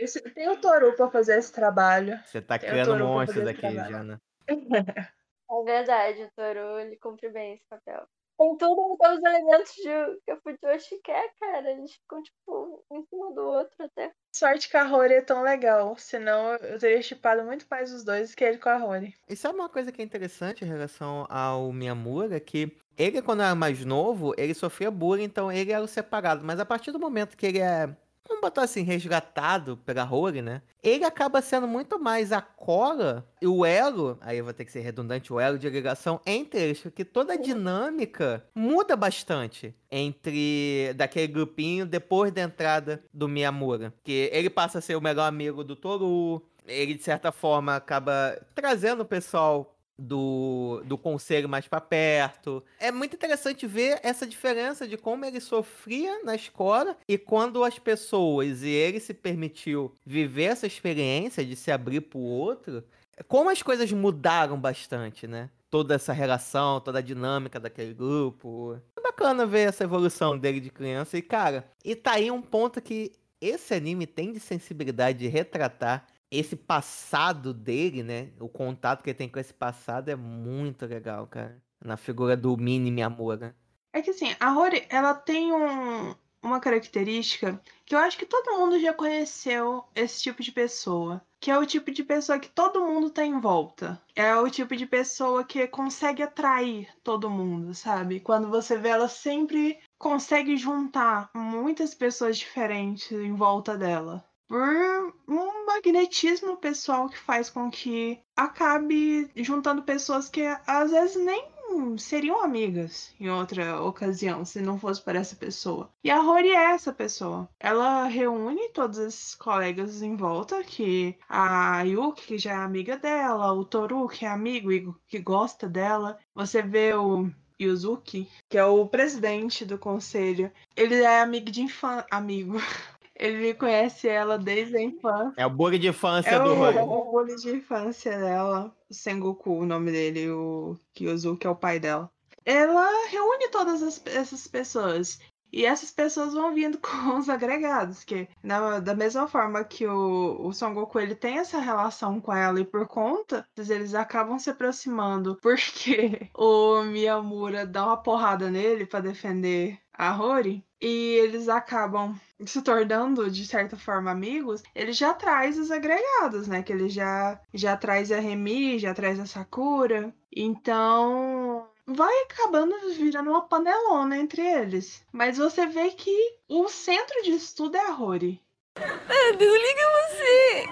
[0.00, 2.18] Esse- tem o Toru pra fazer esse trabalho.
[2.24, 3.88] Você tá Eu criando monstros aqui, trabalho.
[3.88, 4.22] Jana.
[5.50, 8.06] É verdade, o Toru, ele cumpre bem esse papel.
[8.40, 11.72] Tem tudo, tem os elementos de, que a Fujoshi quer, cara.
[11.72, 14.12] Eles ficam, tipo, um em cima do outro até.
[14.34, 18.34] Sorte que a Rory é tão legal, senão eu teria chipado muito mais os dois
[18.34, 19.12] que ele com a Rory.
[19.28, 22.40] E sabe uma coisa que é interessante em relação ao Miyamura?
[22.40, 26.42] Que ele, quando era mais novo, ele sofria bullying, então ele era o separado.
[26.42, 27.94] Mas a partir do momento que ele é,
[28.30, 30.62] vamos botar assim, resgatado pela Rory, né?
[30.82, 34.72] Ele acaba sendo muito mais a cola e o elo, aí eu vou ter que
[34.72, 40.94] ser redundante, o elo de ligação entre eles, porque toda a dinâmica muda bastante entre
[40.94, 43.92] daquele grupinho depois da entrada do Miyamura.
[44.02, 48.40] Que ele passa a ser o melhor amigo do Toru, ele de certa forma acaba
[48.54, 52.64] trazendo o pessoal do, do conselho mais pra perto.
[52.78, 57.78] É muito interessante ver essa diferença de como ele sofria na escola e quando as
[57.78, 62.82] pessoas e ele se permitiu viver essa experiência de se abrir pro outro,
[63.28, 65.50] como as coisas mudaram bastante, né?
[65.70, 68.80] Toda essa relação, toda a dinâmica daquele grupo.
[68.96, 71.16] É bacana ver essa evolução dele de criança.
[71.16, 76.06] E, cara, e tá aí um ponto que esse anime tem de sensibilidade de retratar
[76.30, 78.28] esse passado dele, né?
[78.38, 81.60] O contato que ele tem com esse passado é muito legal, cara.
[81.84, 83.54] Na figura do Mini Miyamura.
[83.92, 88.56] É que assim, a Rory, ela tem um- uma característica que eu acho que todo
[88.58, 91.20] mundo já conheceu esse tipo de pessoa.
[91.40, 94.00] Que é o tipo de pessoa que todo mundo tá em volta.
[94.14, 98.20] É o tipo de pessoa que consegue atrair todo mundo, sabe?
[98.20, 104.24] Quando você vê ela sempre consegue juntar muitas pessoas diferentes em volta dela.
[104.50, 111.48] Por um magnetismo pessoal que faz com que acabe juntando pessoas que às vezes nem
[111.96, 115.88] seriam amigas em outra ocasião, se não fosse por essa pessoa.
[116.02, 117.48] E a Rory é essa pessoa.
[117.60, 123.52] Ela reúne todos esses colegas em volta, que a Yuki, que já é amiga dela,
[123.52, 126.18] o Toru, que é amigo e que gosta dela.
[126.34, 127.30] Você vê o
[127.62, 130.50] Yuzuki, que é o presidente do conselho.
[130.74, 132.04] Ele é amigo de infância.
[132.10, 132.56] Amigo.
[133.22, 135.34] Ele conhece ela desde a infância.
[135.36, 136.78] É o bug de infância É do o, Rory.
[136.78, 141.78] o bullying de infância dela, o Sengoku, o nome dele, o Kyozuki é o pai
[141.78, 142.10] dela.
[142.46, 145.18] Ela reúne todas as- essas pessoas.
[145.52, 150.46] E essas pessoas vão vindo com os agregados, que na- da mesma forma que o,
[150.46, 154.50] o Son Goku ele tem essa relação com ela e por conta, eles acabam se
[154.50, 160.88] aproximando porque o Miyamura dá uma porrada nele pra defender a Rory e
[161.18, 162.14] eles acabam
[162.46, 166.62] se tornando de certa forma amigos, ele já traz os agregados, né?
[166.62, 170.14] Que ele já já traz a Remy, já traz a Sakura.
[170.34, 175.04] Então, vai acabando virando uma panelona entre eles.
[175.12, 178.40] Mas você vê que o centro disso tudo é a Rory.
[178.76, 180.66] Ah, desliga você!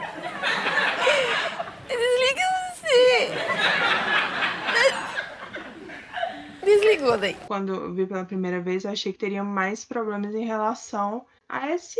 [1.88, 3.28] Desliga você!
[6.64, 7.34] Desligou daí.
[7.46, 11.70] Quando eu vi pela primeira vez, eu achei que teria mais problemas em relação a
[11.70, 11.98] esse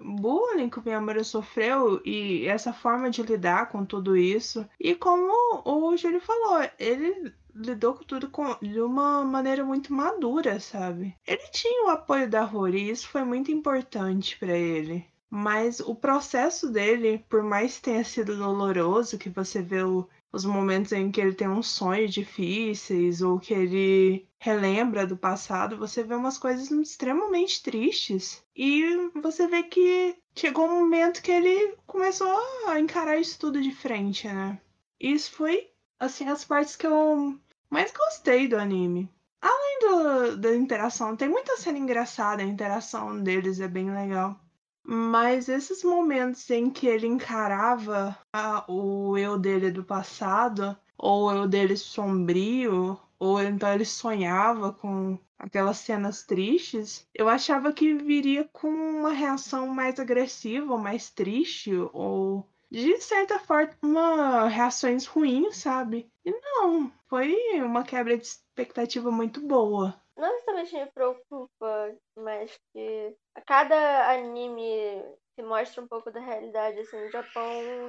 [0.00, 4.68] bullying que o Miyamura sofreu e essa forma de lidar com tudo isso.
[4.80, 5.32] E como
[5.64, 11.14] o Júlio falou, ele lidou com tudo com- de uma maneira muito madura, sabe?
[11.26, 15.04] Ele tinha o apoio da Rory e isso foi muito importante pra ele.
[15.30, 20.44] Mas o processo dele, por mais que tenha sido doloroso, que você vê o- os
[20.44, 26.02] momentos em que ele tem uns sonhos difíceis ou que ele relembra do passado, você
[26.02, 28.44] vê umas coisas extremamente tristes.
[28.54, 28.82] E
[29.22, 32.28] você vê que chegou um momento que ele começou
[32.66, 34.60] a encarar isso tudo de frente, né?
[35.00, 35.70] Isso foi,
[36.02, 37.38] assim, as partes que eu
[37.70, 39.08] mais gostei do anime.
[39.40, 44.38] Além do, da interação, tem muita cena engraçada, a interação deles é bem legal.
[44.84, 51.32] Mas esses momentos em que ele encarava a- o eu dele do passado, ou o
[51.32, 58.48] eu dele sombrio, ou então ele sonhava com aquelas cenas tristes, eu achava que viria
[58.52, 66.10] com uma reação mais agressiva, mais triste, ou de certa forma reações ruins, sabe?
[66.24, 69.94] E não, foi uma quebra de expectativa muito boa.
[70.16, 75.04] Não necessariamente me preocupa, mas que a cada anime
[75.34, 77.44] que mostra um pouco da realidade assim no Japão,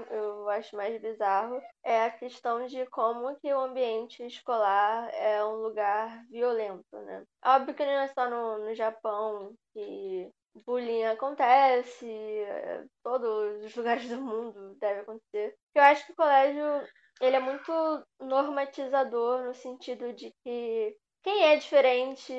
[0.10, 5.62] eu acho mais bizarro, é a questão de como que o ambiente escolar é um
[5.62, 7.24] lugar violento, né?
[7.46, 10.30] Óbvio que não é só no, no Japão que
[10.66, 15.56] bullying acontece, é, todos os lugares do mundo deve acontecer.
[15.76, 16.64] Eu acho que o colégio
[17.22, 17.72] ele é muito
[18.20, 22.34] normatizador no sentido de que quem é diferente,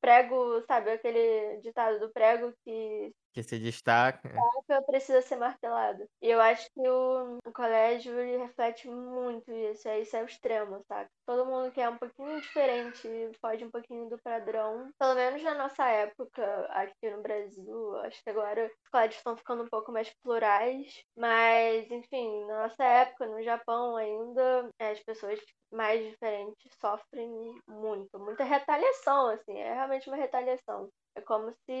[0.00, 4.28] prego, sabe, aquele ditado do prego que que se destaca.
[4.28, 6.06] Destaca precisa ser martelado.
[6.20, 9.88] E eu acho que o, o colégio reflete muito isso.
[9.88, 11.08] É, isso é o extremo, sabe?
[11.26, 13.08] Todo mundo que é um pouquinho diferente,
[13.40, 14.90] foge um pouquinho do padrão.
[14.98, 19.62] Pelo menos na nossa época, aqui no Brasil, acho que agora os colégios estão ficando
[19.64, 21.02] um pouco mais plurais.
[21.16, 25.40] Mas, enfim, na nossa época, no Japão ainda, as pessoas
[25.72, 27.30] mais diferentes sofrem
[27.66, 28.18] muito.
[28.18, 29.58] Muita retaliação, assim.
[29.58, 30.90] É realmente uma retaliação.
[31.14, 31.72] É como se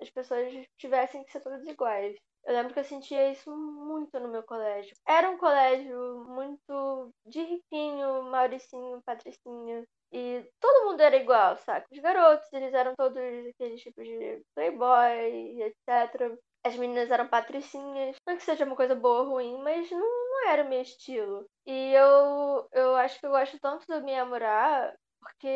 [0.00, 2.16] as pessoas tivessem que ser todas iguais.
[2.44, 4.94] Eu lembro que eu sentia isso muito no meu colégio.
[5.06, 9.84] Era um colégio muito de riquinho, Mauricinho, Patricinha.
[10.12, 11.86] E todo mundo era igual, saca?
[11.90, 16.38] Os garotos, eles eram todos aqueles tipos de playboy, etc.
[16.64, 18.16] As meninas eram patricinhas.
[18.26, 21.44] Não que seja uma coisa boa ou ruim, mas não, não era o meu estilo.
[21.66, 24.96] E eu, eu acho que eu gosto tanto do Miyamura
[25.26, 25.48] porque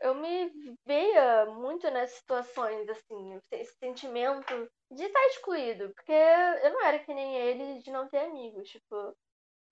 [0.00, 0.50] eu me
[0.86, 7.12] via muito nas situações, assim, esse sentimento de estar excluído, porque eu não era que
[7.12, 9.14] nem ele de não ter amigos, tipo,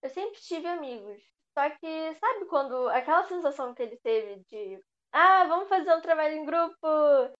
[0.02, 1.22] eu sempre tive amigos.
[1.58, 4.78] Só que, sabe quando aquela sensação que ele teve de
[5.12, 6.86] ah, vamos fazer um trabalho em grupo.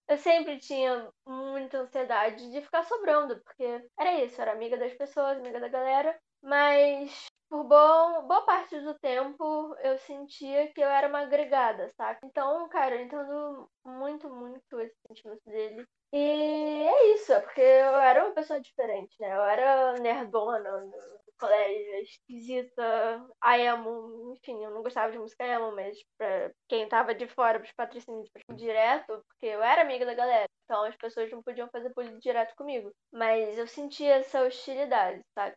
[0.08, 5.36] Eu sempre tinha muita ansiedade de ficar sobrando, porque era isso, era amiga das pessoas,
[5.36, 11.09] amiga da galera, mas por bom, boa parte do tempo eu sentia que eu era
[11.09, 12.20] uma agregada, saca?
[12.26, 15.86] Então, cara, eu entendo muito, muito esse sentimento dele.
[16.12, 19.34] E é isso, é porque eu era uma pessoa diferente, né?
[19.36, 20.92] Eu era nerdona no
[21.38, 27.14] colégio, esquisita, a emo, enfim, eu não gostava de música emo, mas pra quem tava
[27.14, 30.49] de fora, pros patrocínios, direto, porque eu era amiga da galera.
[30.64, 32.90] Então as pessoas não podiam fazer bullying direto comigo.
[33.12, 35.57] Mas eu sentia essa hostilidade, sabe?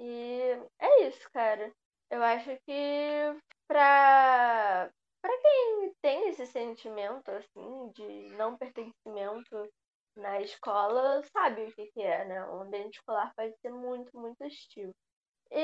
[0.00, 0.40] E
[0.80, 1.72] é isso, cara.
[2.10, 2.72] Eu acho que
[3.68, 4.90] pra,
[5.22, 9.70] pra quem tem esse sentimento, assim, de não pertencimento
[10.16, 12.44] na escola, sabe o que, que é, né?
[12.46, 14.92] O ambiente escolar pode ser muito, muito hostil.
[15.50, 15.56] E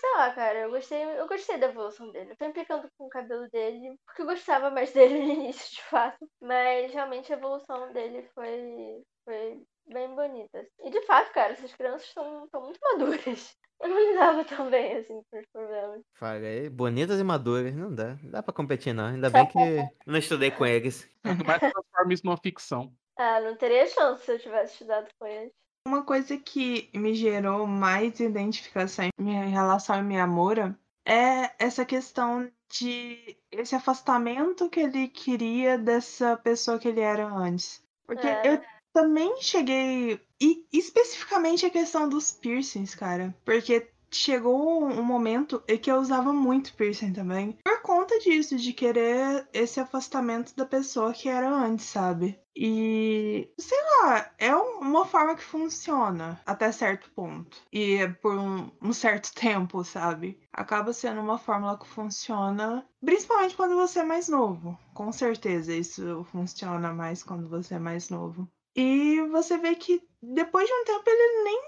[0.00, 2.32] sei lá, cara, eu gostei, eu gostei da evolução dele.
[2.32, 5.82] Eu tô implicando com o cabelo dele, porque eu gostava mais dele no início, de
[5.84, 6.28] fato.
[6.40, 10.66] Mas realmente a evolução dele foi, foi bem bonitas.
[10.84, 13.56] E de fato, cara, essas crianças estão muito maduras.
[13.78, 16.00] Eu não lidava tão bem, assim, com os problemas.
[16.14, 18.16] Falei, bonitas e maduras, não dá.
[18.22, 19.04] Não dá pra competir, não.
[19.08, 19.58] Ainda bem que
[20.06, 21.06] não estudei com eles.
[21.22, 22.90] Mas transforma isso numa ficção.
[23.18, 25.52] Ah, não teria chance se eu tivesse estudado com eles.
[25.86, 30.74] Uma coisa que me gerou mais identificação em relação a Miyamura
[31.06, 37.84] é essa questão de esse afastamento que ele queria dessa pessoa que ele era antes.
[38.06, 38.42] Porque É.
[38.44, 38.60] eu
[38.96, 40.18] também cheguei.
[40.40, 43.34] E especificamente a questão dos piercings, cara.
[43.44, 47.58] Porque chegou um momento em que eu usava muito piercing também.
[47.64, 52.38] Por conta disso, de querer esse afastamento da pessoa que era antes, sabe?
[52.56, 57.56] E, sei lá, é um- uma forma que funciona até certo ponto.
[57.72, 60.40] E é por um, um certo tempo, sabe?
[60.52, 64.78] Acaba sendo uma fórmula que funciona, principalmente quando você é mais novo.
[64.94, 68.48] Com certeza isso funciona mais quando você é mais novo.
[68.76, 71.60] E você vê que depois de um tempo ele nem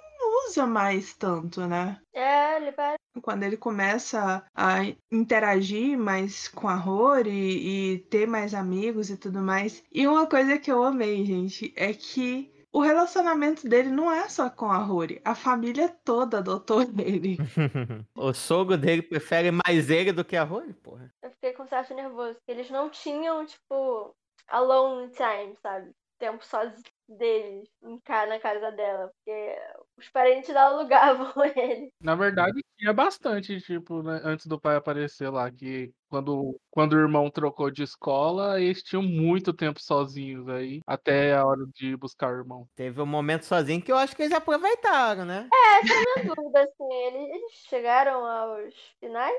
[0.47, 2.01] usa mais tanto, né?
[2.13, 2.97] É, libera.
[3.23, 4.79] Quando ele começa a
[5.11, 9.83] interagir mais com a Rory e ter mais amigos e tudo mais.
[9.93, 14.51] E uma coisa que eu amei, gente, é que o relacionamento dele não é só
[14.51, 15.21] com a Rory.
[15.25, 17.39] A família toda adotou ele.
[18.15, 21.13] o sogro dele prefere mais ele do que a Rory, porra.
[21.23, 22.35] Eu fiquei com certo nervoso.
[22.35, 24.15] porque Eles não tinham, tipo,
[24.49, 25.91] alone time, sabe?
[26.19, 29.09] Tempo sozinho deles em ca- na casa dela.
[29.09, 29.57] Porque
[29.97, 31.93] os parentes dela alugavam ele.
[32.01, 36.99] Na verdade, tinha bastante, tipo, né, antes do pai aparecer lá, que quando, quando o
[36.99, 42.33] irmão trocou de escola, eles tinham muito tempo sozinhos aí, até a hora de buscar
[42.33, 42.69] o irmão.
[42.77, 45.49] Teve um momento sozinho que eu acho que eles aproveitaram, né?
[45.53, 46.93] É, essa é minha dúvida, assim.
[46.95, 49.37] Eles, eles chegaram aos finais?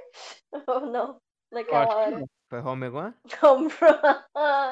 [0.68, 1.22] Ou não?
[1.52, 2.12] Naquela hora.
[2.20, 2.30] não.
[2.50, 3.14] Foi home run?
[3.44, 4.72] Home run.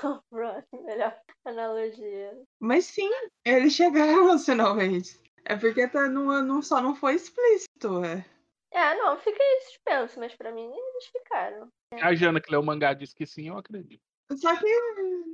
[0.32, 2.32] Run, melhor analogia.
[2.58, 3.10] Mas sim,
[3.44, 5.20] eles chegaram aos finalmente.
[5.44, 8.24] É porque tá, não, não, só não foi explícito, é.
[8.72, 11.68] É, não, fica aí suspenso, mas pra mim eles ficaram.
[12.00, 14.02] A Jana que leu o mangá disse que sim, eu acredito.
[14.36, 14.66] Só que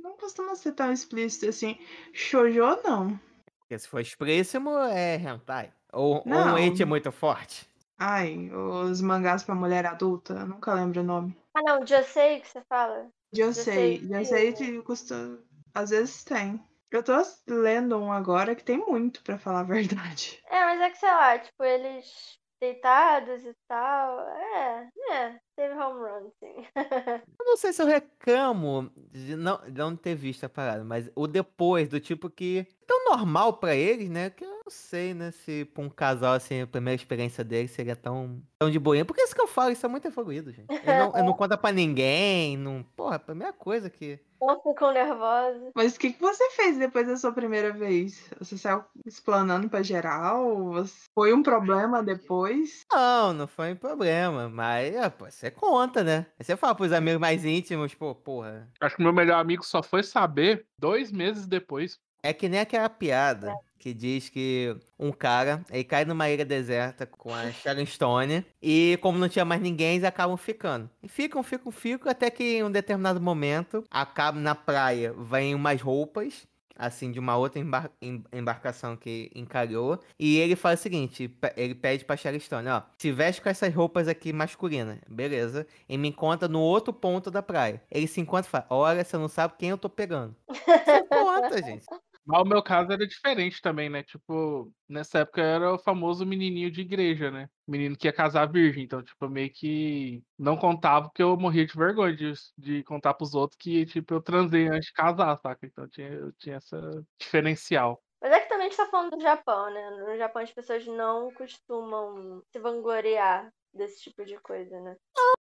[0.01, 1.77] não costuma ser tão explícito assim.
[2.13, 3.19] Shoujo não.
[3.59, 5.71] Porque se for explícito, é hentai.
[5.93, 7.69] Ou, ou um ente muito forte.
[7.99, 11.35] Ai, os mangás pra mulher adulta, eu nunca lembro o nome.
[11.53, 13.09] Ah, não, já sei que você fala.
[13.33, 15.39] Já sei, já sei que custa.
[15.73, 16.63] Às vezes tem.
[16.89, 17.13] Eu tô
[17.47, 20.41] lendo um agora que tem muito, pra falar a verdade.
[20.49, 24.19] É, mas é que sei lá, tipo, eles deitados e tal.
[24.29, 26.65] É, é, teve home run, sim.
[27.39, 31.09] Eu não sei se eu reclamo de não, de não ter visto a parada, mas
[31.15, 32.65] o depois, do tipo que.
[32.85, 34.29] Tão normal pra eles, né?
[34.29, 35.31] Que eu não sei, né?
[35.31, 39.03] Se pra um casal, assim, a primeira experiência deles seria tão, tão de boinha.
[39.03, 40.67] Porque isso que eu falo, isso é muito evoluído, gente.
[40.85, 42.83] Eu não, eu não conta pra ninguém, não.
[42.95, 44.19] Porra, a primeira coisa que.
[44.41, 45.71] Não ficam nervosos.
[45.75, 48.29] Mas o que, que você fez depois da sua primeira vez?
[48.39, 50.65] Você saiu explanando pra geral?
[50.73, 52.85] Você- Foi um problema depois?
[52.91, 54.47] Não, não foi um problema.
[54.47, 56.25] Mas, é, pô, você conta, né?
[56.39, 58.67] Aí você fala pros amigos mais íntimos, pô, porra.
[58.79, 61.99] Acho que meu melhor amigo só foi saber dois meses depois.
[62.23, 67.05] É que nem aquela piada que diz que um cara, ele cai numa ilha deserta
[67.05, 70.89] com a Sharon Stone e como não tinha mais ninguém, eles acabam ficando.
[71.01, 75.81] E ficam, ficam, ficam, até que em um determinado momento, acaba na praia, vem umas
[75.81, 76.47] roupas,
[76.77, 81.75] assim, de uma outra embar- em- embarcação que encalhou, e ele fala o seguinte, ele
[81.75, 86.09] pede pra Sharon Stone, ó, se veste com essas roupas aqui masculinas, beleza, e me
[86.09, 87.81] encontra no outro ponto da praia.
[87.91, 90.35] Ele se encontra e fala, olha, você não sabe quem eu tô pegando.
[90.87, 91.85] Você conta, gente.
[92.27, 94.03] Mas o meu caso era diferente também, né?
[94.03, 97.49] Tipo, nessa época eu era o famoso menininho de igreja, né?
[97.65, 98.83] Menino que ia casar virgem.
[98.83, 103.13] Então, tipo, eu meio que não contava porque eu morria de vergonha de, de contar
[103.13, 105.65] pros outros que, tipo, eu transei antes de casar, saca?
[105.65, 108.03] Então eu tinha, eu tinha essa diferencial.
[108.21, 109.89] Mas é que também a gente tá falando do Japão, né?
[109.91, 114.97] No Japão as pessoas não costumam se vangloriar desse tipo de coisa, né?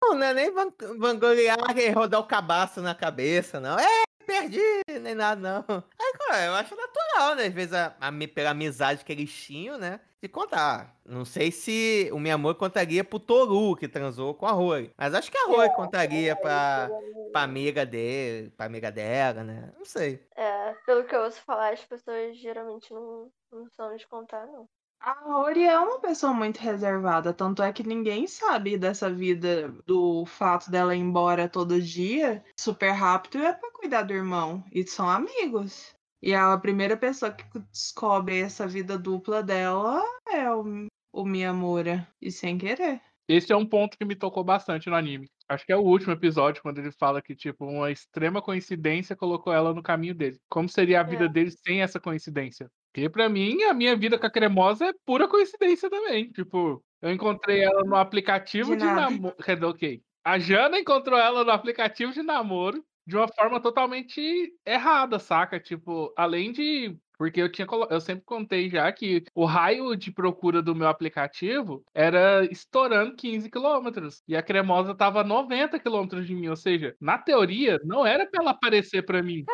[0.01, 3.77] Não, não é nem van- vangloriar e rodar o cabaço na cabeça, não.
[3.77, 4.61] É, perdi,
[5.01, 5.83] nem nada, não.
[5.99, 7.45] Aí, cara, eu acho natural, né?
[7.47, 9.99] Às vezes, a, a, pela amizade que eles tinham, né?
[10.21, 10.95] De contar.
[11.03, 14.91] Não sei se o meu amor contaria pro Toru, que transou com a Rory.
[14.95, 16.89] Mas acho que a Rory contaria pra,
[17.31, 19.73] pra amiga dele, pra amiga dela, né?
[19.75, 20.23] Não sei.
[20.35, 24.69] É, pelo que eu ouço falar, as pessoas geralmente não, não são de contar, não.
[25.03, 30.25] A Ori é uma pessoa muito reservada, tanto é que ninguém sabe dessa vida, do
[30.27, 34.63] fato dela ir embora todo dia, super rápido, é pra cuidar do irmão.
[34.71, 35.95] E são amigos.
[36.21, 42.07] E a primeira pessoa que descobre essa vida dupla dela é o, o Miyamura.
[42.21, 43.01] E sem querer.
[43.27, 45.27] Esse é um ponto que me tocou bastante no anime.
[45.49, 49.51] Acho que é o último episódio, quando ele fala que, tipo, uma extrema coincidência colocou
[49.51, 50.37] ela no caminho dele.
[50.47, 51.29] Como seria a vida É.
[51.29, 52.69] dele sem essa coincidência?
[52.93, 56.29] Porque pra mim, a minha vida com a cremosa é pura coincidência também.
[56.31, 59.35] Tipo, eu encontrei ela no aplicativo De de, namoro.
[59.69, 60.01] Ok.
[60.23, 65.59] A Jana encontrou ela no aplicativo de namoro de uma forma totalmente errada, saca?
[65.59, 66.97] Tipo, além de.
[67.17, 71.83] Porque eu tinha eu sempre contei já que o raio de procura do meu aplicativo
[71.93, 74.23] era estourando 15 quilômetros.
[74.27, 76.47] E a cremosa tava a 90 quilômetros de mim.
[76.47, 79.45] Ou seja, na teoria, não era pra ela aparecer pra mim.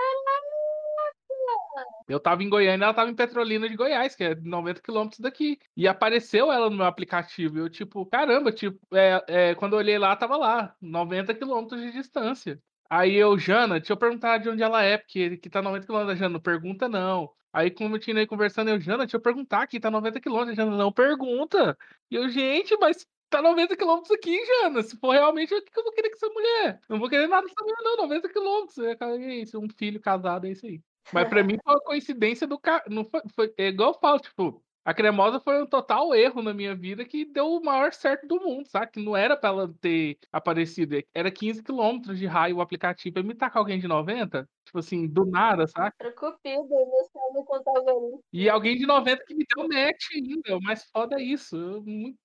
[2.07, 5.59] Eu tava em Goiânia, ela tava em Petrolina de Goiás, que é 90 quilômetros daqui.
[5.75, 7.59] E apareceu ela no meu aplicativo.
[7.59, 11.91] Eu, tipo, caramba, tipo, é, é, quando eu olhei lá, tava lá, 90 quilômetros de
[11.91, 12.61] distância.
[12.89, 16.17] Aí eu, Jana, deixa eu perguntar de onde ela é, porque que tá 90 quilômetros.
[16.17, 17.29] Jana, não pergunta não.
[17.51, 20.55] Aí, como eu tinha aí conversando, eu, Jana, deixa eu perguntar aqui, tá 90 quilômetros.
[20.55, 21.77] Jana, não pergunta.
[22.09, 24.81] E eu, gente, mas tá 90 quilômetros aqui, Jana.
[24.83, 26.79] Se for realmente, o que eu vou querer com essa mulher?
[26.89, 27.97] Não vou querer nada dessa mulher, não.
[27.97, 28.77] 90 quilômetros.
[28.79, 30.81] É isso, um filho casado, é isso aí.
[31.13, 32.83] Mas pra mim foi uma coincidência do cara.
[32.89, 36.53] Não foi, foi, é igual eu falo, tipo, a cremosa foi um total erro na
[36.53, 38.89] minha vida que deu o maior certo do mundo, sabe?
[38.93, 40.95] Que não era pra ela ter aparecido.
[41.13, 43.15] Era 15 quilômetros de raio o aplicativo.
[43.15, 45.91] Pra me tacar alguém de 90, tipo assim, do nada, sabe?
[45.99, 48.19] Era cupido, meu céu não contava ali.
[48.31, 50.57] E alguém de 90 que me deu match ainda.
[50.57, 51.83] O mais foda é isso.
[51.85, 52.17] Muito-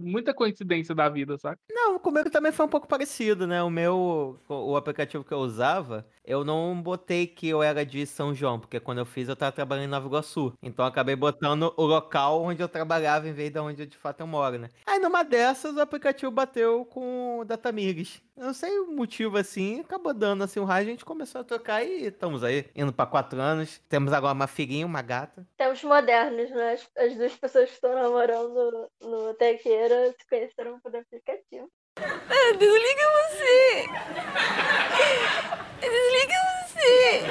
[0.00, 1.58] muita coincidência da vida, sabe?
[1.70, 3.62] Não, comigo também foi um pouco parecido, né?
[3.62, 8.04] O meu, o o aplicativo que eu usava, eu não botei que eu era de
[8.06, 10.52] São João, porque quando eu fiz eu tava trabalhando em Nova Iguaçu.
[10.62, 13.96] Então eu acabei botando o local onde eu trabalhava em vez de onde eu de
[13.96, 14.68] fato eu moro, né?
[14.86, 18.22] Aí numa dessas o aplicativo bateu com o Datamigs.
[18.36, 21.44] Eu não sei o motivo assim, acabou dando assim o raio, a gente começou a
[21.44, 23.80] trocar e estamos aí, indo pra quatro anos.
[23.88, 25.46] Temos agora uma filhinha, uma gata.
[25.56, 26.72] Tempos modernos, né?
[26.72, 31.70] As, as duas pessoas que estão namorando no Tequeira se conheceram por aplicativo.
[31.98, 33.86] Ah, desliga você!
[35.80, 37.22] Desliga você!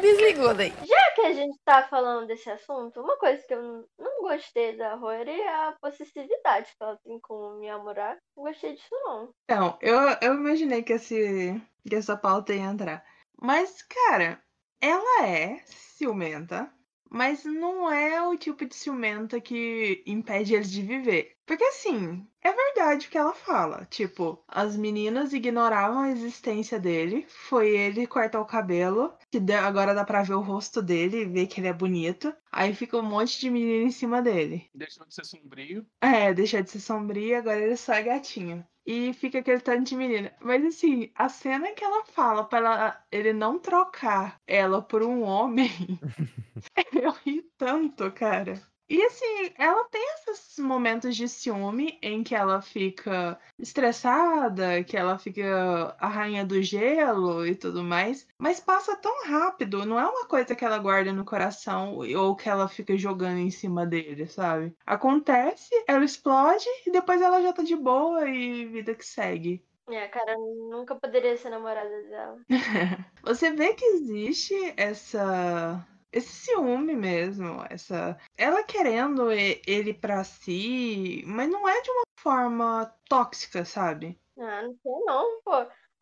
[0.00, 0.70] Desligou daí.
[0.84, 3.62] Já que a gente tá falando desse assunto, uma coisa que eu
[3.98, 8.16] não- gostei da Rory é a possessividade que ela tem com o Miyamura.
[8.36, 9.34] Não gostei disso, não.
[9.44, 13.04] Então, eu, eu imaginei que, esse, que essa pauta ia entrar.
[13.40, 14.40] Mas, cara,
[14.80, 16.72] ela é ciumenta,
[17.10, 21.36] mas não é o tipo de ciumenta que impede eles de viver.
[21.44, 23.86] Porque, assim, é verdade o que ela fala.
[23.86, 30.04] Tipo, as meninas ignoravam a existência dele, foi ele cortar o cabelo, que agora dá
[30.04, 32.34] pra ver o rosto dele e ver que ele é bonito.
[32.50, 34.68] Aí fica um monte de menina em cima dele.
[34.74, 35.86] Deixou de ser sombrio.
[36.00, 38.66] É, deixou de ser sombrio, agora ele só é gatinho.
[38.86, 40.34] E fica aquele tanto de menina.
[40.40, 45.22] Mas assim, a cena que ela fala pra ela- ele não trocar ela por um
[45.22, 45.68] homem,
[47.04, 48.69] eu ri tanto, cara.
[48.90, 55.16] E assim, ela tem esses momentos de ciúme em que ela fica estressada, que ela
[55.16, 60.26] fica a rainha do gelo e tudo mais, mas passa tão rápido, não é uma
[60.26, 64.74] coisa que ela guarda no coração ou que ela fica jogando em cima dele, sabe?
[64.84, 69.64] Acontece, ela explode e depois ela já tá de boa e vida que segue.
[69.88, 72.38] É, cara, nunca poderia ser namorada dela.
[73.22, 81.48] Você vê que existe essa esse ciúme mesmo, essa ela querendo ele pra si, mas
[81.50, 84.18] não é de uma forma tóxica, sabe?
[84.38, 85.52] Ah, não sei não, pô.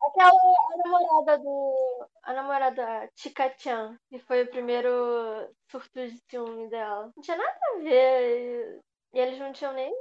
[0.01, 2.07] Aquela a namorada do.
[2.23, 4.89] A namorada Chika-chan, que foi o primeiro
[5.69, 7.11] surto de ciúme dela.
[7.15, 8.79] Não tinha nada a ver.
[9.13, 9.93] E eles não tinham nem.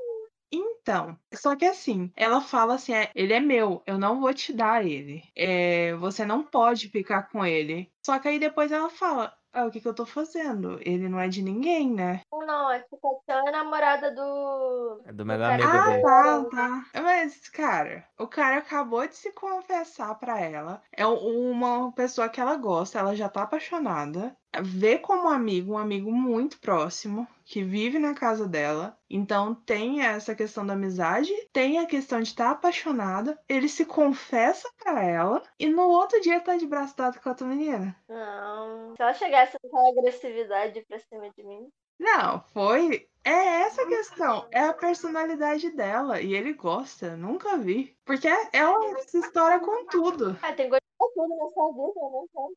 [0.51, 4.53] Então, só que assim, ela fala assim, é, ele é meu, eu não vou te
[4.53, 5.23] dar ele.
[5.37, 7.93] É, você não pode ficar com ele.
[8.05, 10.78] Só que aí depois ela fala, ah, o que que eu tô fazendo?
[10.82, 12.20] Ele não é de ninguém, né?
[12.32, 15.03] Não, a Chika-chan é namorada do.
[15.05, 16.03] É do melhor cara- amigo Ah, dele.
[16.03, 16.44] tá,
[16.92, 17.03] tá.
[17.03, 20.82] Mas, cara, o cara acabou de se confessar pra ela.
[20.92, 24.34] É uma pessoa que ela gosta, ela já tá apaixonada.
[24.61, 28.99] Vê como amigo, um amigo muito próximo, que vive na casa dela.
[29.09, 33.38] Então tem essa questão da amizade, tem a questão de estar apaixonada.
[33.49, 37.32] Ele se confessa pra ela e no outro dia tá de braço dado com a
[37.32, 37.96] outra menina.
[38.09, 38.94] Não.
[38.96, 41.68] Se ela chegasse com agressividade pra cima de mim.
[41.99, 43.09] Não, foi.
[43.24, 44.49] É essa a questão.
[44.53, 46.20] É a personalidade dela.
[46.20, 47.16] E ele gosta.
[47.16, 47.96] Nunca vi.
[48.05, 50.38] Porque ela se estoura com tudo.
[50.40, 52.01] Ah, tem gosto de tudo nessa vida,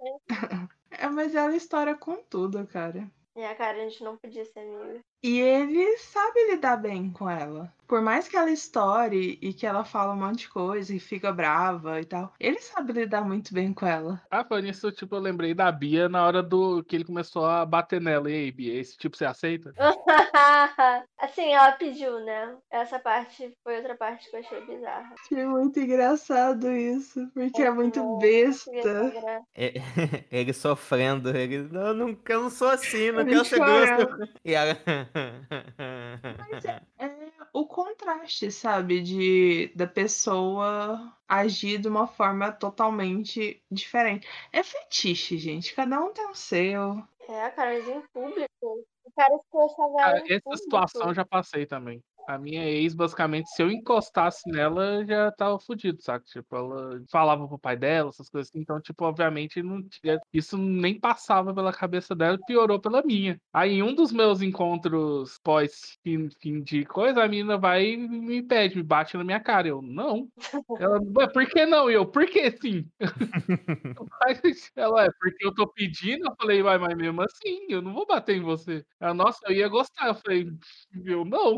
[0.03, 0.69] né?
[1.01, 3.11] É, mas ela estoura com tudo, cara.
[3.35, 5.03] A cara, a gente não podia ser amiga.
[5.23, 7.71] E ele sabe lidar bem com ela.
[7.91, 11.29] Por mais que ela estoure e que ela fala um monte de coisa e fica
[11.31, 14.21] brava e tal, ele sabe lidar muito bem com ela.
[14.31, 17.65] Ah, foi nisso, tipo, eu lembrei da Bia na hora do que ele começou a
[17.65, 18.31] bater nela.
[18.31, 19.73] E aí, Bia, esse tipo você aceita?
[21.19, 22.55] assim, ela pediu, né?
[22.71, 25.13] Essa parte foi outra parte que eu achei bizarra.
[25.25, 28.71] Achei muito engraçado isso, porque é muito besta.
[29.53, 29.73] É-
[30.31, 31.67] Ele sofrendo, ele.
[31.69, 34.29] Não, eu não, eu não sou assim, não Ele quero ser grosso.
[34.45, 34.77] E ela.
[36.49, 39.01] Mas é, é o contraste, sabe?
[39.01, 44.27] De da pessoa agir de uma forma totalmente diferente.
[44.51, 45.73] É fetiche, gente.
[45.73, 47.03] Cada um tem o seu.
[47.27, 48.85] É, cara, mas em público.
[49.03, 50.57] O cara se achava essa público.
[50.57, 52.03] situação eu já passei também.
[52.27, 56.23] A minha ex, basicamente, se eu encostasse nela, já tava fudido, saca?
[56.25, 58.59] Tipo, ela falava pro pai dela, essas coisas assim.
[58.59, 60.19] Então, tipo, obviamente, não tinha...
[60.31, 63.37] isso nem passava pela cabeça dela, piorou pela minha.
[63.51, 68.41] Aí, em um dos meus encontros pós-fim fim de coisa, a menina vai e me
[68.43, 69.67] pede, me bate na minha cara.
[69.67, 70.27] Eu, não.
[70.79, 71.89] Ela, "Ué, por que não?
[71.89, 72.85] E eu, por que sim?
[74.75, 76.25] Ela, é, porque eu tô pedindo.
[76.27, 78.83] Eu falei, vai, mas mesmo assim, eu não vou bater em você.
[78.99, 80.07] Ela, nossa, eu ia gostar.
[80.07, 80.47] Eu falei,
[81.05, 81.57] eu não.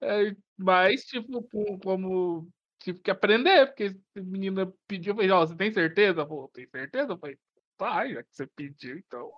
[0.00, 5.46] É, mas, tipo, com- como tive que aprender, porque a menina pediu, eu falei, ó,
[5.46, 6.26] você tem certeza?
[6.26, 7.12] Falou, tem certeza?
[7.12, 7.38] Eu falei,
[7.76, 9.30] tá, já que você pediu, então.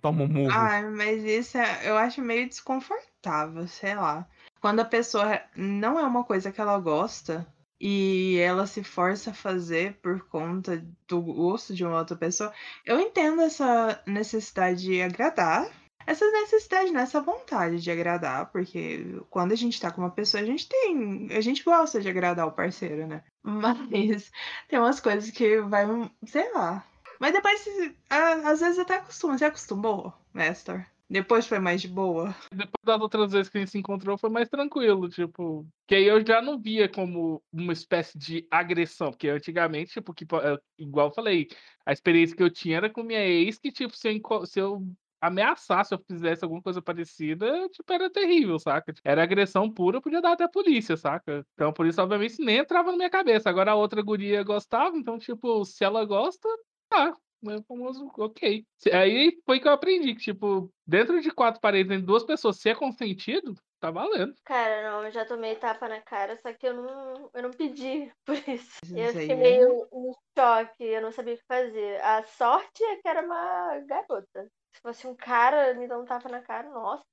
[0.00, 0.52] Toma um murro.
[0.52, 4.28] Ai, mas isso é- eu acho meio desconfortável, sei lá.
[4.60, 7.44] Quando a pessoa não é uma coisa que ela gosta
[7.80, 12.52] e ela se força a fazer por conta do gosto de uma outra pessoa,
[12.84, 15.68] eu entendo essa necessidade de agradar.
[16.06, 17.02] Essa necessidade, né?
[17.02, 21.28] essa vontade de agradar, porque quando a gente tá com uma pessoa, a gente tem.
[21.30, 23.22] A gente gosta de agradar o parceiro, né?
[23.42, 24.30] Mas
[24.68, 25.84] tem umas coisas que vai,
[26.26, 26.84] sei lá,
[27.22, 27.64] mas depois,
[28.10, 29.38] às vezes até acostuma.
[29.38, 30.84] Você acostumou, Nestor?
[31.08, 32.34] Depois foi mais de boa.
[32.50, 35.64] Depois das outras vezes que a gente se encontrou, foi mais tranquilo, tipo.
[35.86, 40.24] Que aí eu já não via como uma espécie de agressão, porque antigamente, tipo, que,
[40.24, 41.46] é, igual eu falei,
[41.86, 44.82] a experiência que eu tinha era com minha ex, que, tipo, se eu, se eu
[45.22, 48.92] ameaçar se eu fizesse alguma coisa parecida, tipo, era terrível, saca?
[49.04, 51.46] Era agressão pura, podia dar até a polícia, saca?
[51.54, 53.48] Então, por isso, obviamente, isso nem entrava na minha cabeça.
[53.48, 56.48] Agora a outra guria gostava, então, tipo, se ela gosta,
[56.88, 57.16] tá.
[57.48, 58.64] É famoso, ok.
[58.92, 62.68] Aí foi que eu aprendi que, tipo, dentro de quatro paredes, entre duas pessoas, se
[62.68, 64.32] é consentido, tá valendo.
[64.44, 68.12] Cara, não, eu já tomei tapa na cara, só que eu não, eu não pedi
[68.24, 68.78] por isso.
[68.84, 72.00] Isso Eu fiquei meio em choque, eu não sabia o que fazer.
[72.00, 74.48] A sorte é que era uma garota.
[74.72, 77.04] Se fosse um cara me dar um tapa na cara, nossa,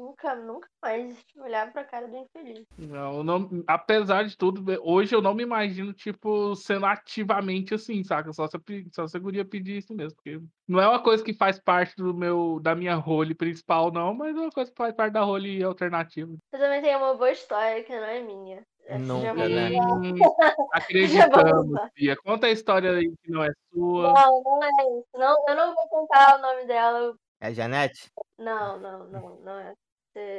[0.00, 2.64] nunca, nunca mais olhar pra cara do infeliz.
[2.78, 8.32] Não, não, apesar de tudo, hoje eu não me imagino, tipo, sendo ativamente assim, saca?
[8.32, 8.56] Só se,
[8.92, 10.14] só se a pedir isso mesmo.
[10.16, 14.14] Porque não é uma coisa que faz parte do meu, da minha role principal, não,
[14.14, 16.32] mas é uma coisa que faz parte da role alternativa.
[16.52, 18.62] Eu também tenho uma boa história que não é minha.
[18.96, 19.70] Nunca, né?
[20.72, 21.78] acreditamos.
[21.94, 22.16] Bia.
[22.16, 24.14] Conta a história aí que não é sua.
[24.14, 25.08] Não, não é isso.
[25.14, 27.14] Não, eu não vou contar o nome dela.
[27.40, 28.10] É a Janete?
[28.38, 29.74] Não, não, não, não é.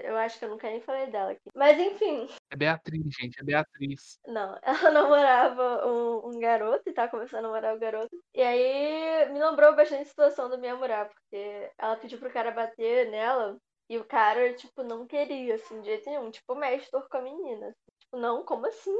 [0.03, 1.49] Eu acho que eu nunca nem falei dela aqui.
[1.55, 4.19] Mas enfim, É Beatriz, gente, é Beatriz.
[4.27, 8.09] Não, ela namorava um, um garoto e tá começando a namorar o garoto.
[8.33, 12.51] E aí me lembrou bastante a situação do minha namorar, porque ela pediu pro cara
[12.51, 13.57] bater nela
[13.89, 16.29] e o cara, tipo, não queria, assim, de jeito nenhum.
[16.29, 17.73] Tipo, mestre com a menina.
[18.09, 18.91] Tipo, não, como assim?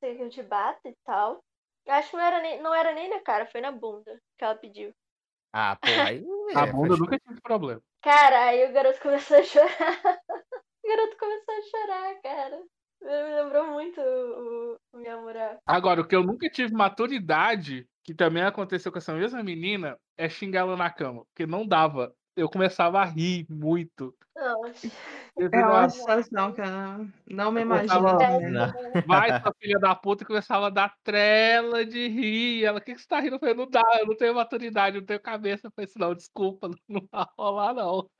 [0.00, 1.42] Sei que eu te bato e tal.
[1.86, 4.44] Eu acho que não era, nem, não era nem na cara, foi na bunda que
[4.44, 4.92] ela pediu.
[5.52, 6.24] Ah, porra, aí.
[6.54, 7.80] A é, bunda faz- nunca tive problema.
[8.02, 9.68] Cara, aí o garoto começou a chorar.
[10.84, 12.62] o garoto começou a chorar, cara.
[13.00, 15.58] Me lembrou muito o, o meu namorar.
[15.66, 20.28] Agora, o que eu nunca tive maturidade, que também aconteceu com essa mesma menina, é
[20.28, 21.24] xingar ela na cama.
[21.26, 22.14] Porque não dava.
[22.36, 24.14] Eu começava a rir muito.
[24.34, 24.62] Não,
[25.36, 28.02] Eu É uma situação que eu não, não me Eu imagino.
[29.06, 32.60] Vai, sua filha da puta, e começava a dar trela de rir.
[32.60, 33.36] E Ela, o que, que você tá rindo?
[33.36, 35.68] Eu falei, não dá, eu não tenho maturidade, eu não tenho cabeça.
[35.68, 38.10] Eu falei assim, não, desculpa, não vai rolar, não.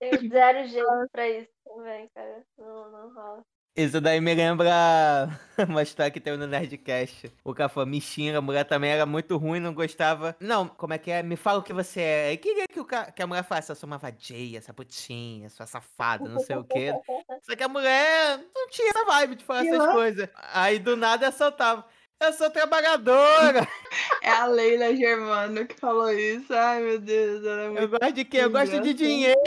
[0.00, 2.42] Tem zero jeito pra isso também, cara.
[2.58, 3.44] Não, não rola.
[3.74, 5.28] Isso daí me lembra
[5.66, 7.32] uma história que teve no Nerdcast.
[7.42, 10.36] O cara falou, me xinga, a mulher também era muito ruim, não gostava.
[10.38, 11.22] Não, como é que é?
[11.22, 12.28] Me fala o que você é.
[12.28, 13.10] Aí queria que, o ca...
[13.10, 16.64] que a mulher falasse, eu sou uma vadia, essa putinha, sua safada, não sei o
[16.64, 16.92] quê.
[17.48, 20.28] Só que a mulher não tinha essa vibe de falar E essas coisas.
[20.52, 21.86] Aí do nada ela soltava.
[22.20, 23.66] Eu sou trabalhadora.
[24.22, 26.54] É a Leila Germano que falou isso.
[26.54, 27.88] Ai, meu Deus, ela é Eu muito.
[27.98, 28.36] gosto de quê?
[28.38, 29.40] Eu gosto de dinheiro.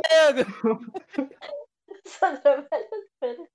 [2.05, 3.54] Só trabalhadora.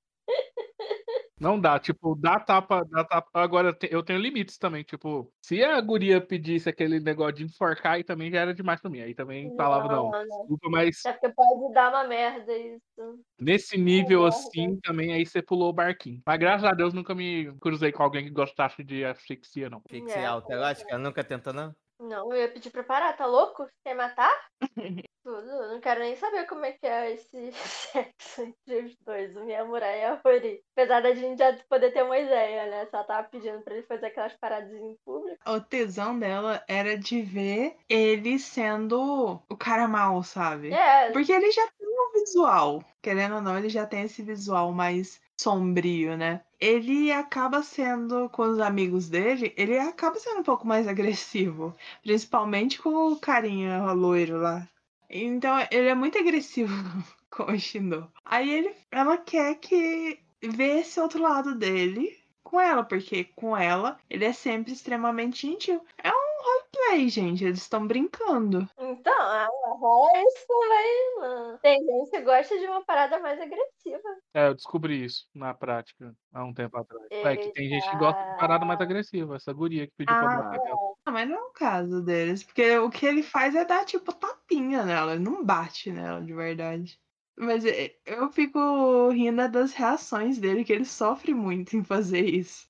[1.41, 3.31] Não dá, tipo, dá tapa, dá tapa.
[3.41, 7.45] Agora eu te- eu tenho limites também, tipo, se a guria pedisse aquele negócio de
[7.45, 9.01] enforcar, aí também já era demais pra mim.
[9.01, 10.39] Aí também falava, não, Não, não.
[10.41, 13.25] desculpa, mas É porque pode dar uma merda isso.
[13.41, 14.37] nesse nível merda.
[14.37, 16.21] assim também, aí você pulou o barquinho.
[16.27, 19.81] Mas graças a Deus nunca me cruzei com alguém que gostasse de asfixia, não.
[19.89, 20.99] Fixe É, autoerótica?
[20.99, 21.75] Nunca tentou, não?
[22.01, 23.69] Não, eu ia pedir pra parar, tá louco?
[23.85, 24.33] Quer matar?
[25.23, 25.47] Tudo.
[25.47, 29.45] Eu não quero nem saber como é que é esse sexo entre os dois, o
[29.45, 30.63] Miyamura e a Hori.
[30.75, 32.89] Apesar da gente já poder ter uma ideia, né?
[32.91, 35.39] Ela tava pedindo pra ele fazer aquelas paradas em público.
[35.47, 40.73] O tesão dela era de ver ele sendo o cara mal, sabe?
[40.73, 42.83] É, Porque ele já tem um visual.
[43.03, 46.43] Querendo ou não, ele já tem esse visual mais sombrio, né?
[46.61, 51.75] Ele acaba sendo, com os amigos dele, ele acaba sendo um pouco mais agressivo.
[52.03, 54.69] Principalmente com o carinha loiro lá.
[55.09, 56.73] Então, ele é muito agressivo
[57.31, 58.11] com o Shindo.
[58.25, 63.99] Aí ele, ela quer que vê esse outro lado dele com ela, porque com ela
[64.09, 65.85] ele é sempre extremamente gentil.
[66.03, 66.11] É
[66.43, 67.45] roleplay, gente.
[67.45, 68.69] Eles estão brincando.
[68.79, 71.17] então, ah, rola isso também.
[71.19, 71.59] mano.
[71.59, 74.09] Tem gente que gosta de uma parada mais agressiva.
[74.35, 77.07] É, eu descobri isso na prática há um tempo atrás.
[77.11, 79.37] É que tem gente que gosta de parada mais agressiva.
[79.37, 80.43] Essa guria que pediu pra Ah.
[80.43, 80.77] bater nela.
[81.07, 84.13] Não, mas não é o caso deles, porque o que ele faz é dar, tipo,
[84.13, 86.99] tapinha nela, ele não bate nela de verdade.
[87.39, 92.69] Mas é, eu fico rindo das reações dele, que ele sofre muito em fazer isso.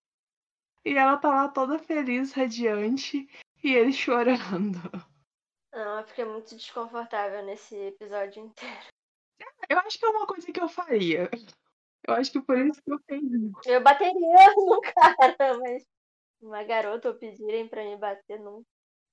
[0.85, 3.29] E ela tá lá toda feliz, radiante,
[3.63, 4.79] e ele chorando.
[5.73, 8.87] Não, eu fiquei muito desconfortável nesse episódio inteiro.
[9.69, 11.31] Eu acho que é uma coisa que eu faria.
[12.07, 13.67] Eu acho que por isso que eu fiz.
[13.67, 14.13] Eu bateria
[14.57, 15.87] no cara, mas
[16.41, 18.65] uma garota pedirem pra me bater, não.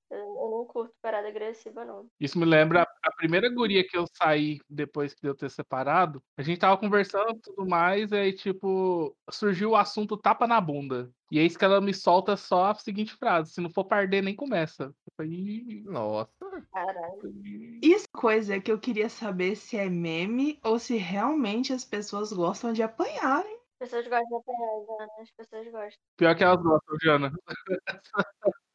[0.09, 2.07] Eu, não curto parada agressiva, não.
[2.19, 6.21] Isso me lembra a- primeira guria que eu saí depois de eu ter separado.
[6.37, 11.11] A gente tava conversando e tudo mais, aí, tipo, surgiu o assunto tapa na bunda.
[11.31, 13.97] E é isso que ela me solta só a seguinte frase: se não for pra
[13.97, 14.83] arder, nem começa.
[14.85, 16.31] Eu falei, "Ih, Nossa.
[16.71, 17.19] Caralho.
[17.43, 17.79] ih".
[17.83, 22.31] Isso é coisa que eu queria saber se é meme ou se realmente as pessoas
[22.31, 23.45] gostam de apanhar.
[23.45, 23.57] hein?
[23.81, 25.11] As pessoas gostam de apanhar, Jana.
[25.19, 25.99] As pessoas gostam.
[26.17, 27.31] Pior que elas gostam, Jana.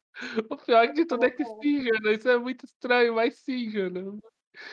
[0.49, 2.11] O pior de tudo é que sim, Jana.
[2.11, 3.99] Isso é muito estranho, mas sim, Jana.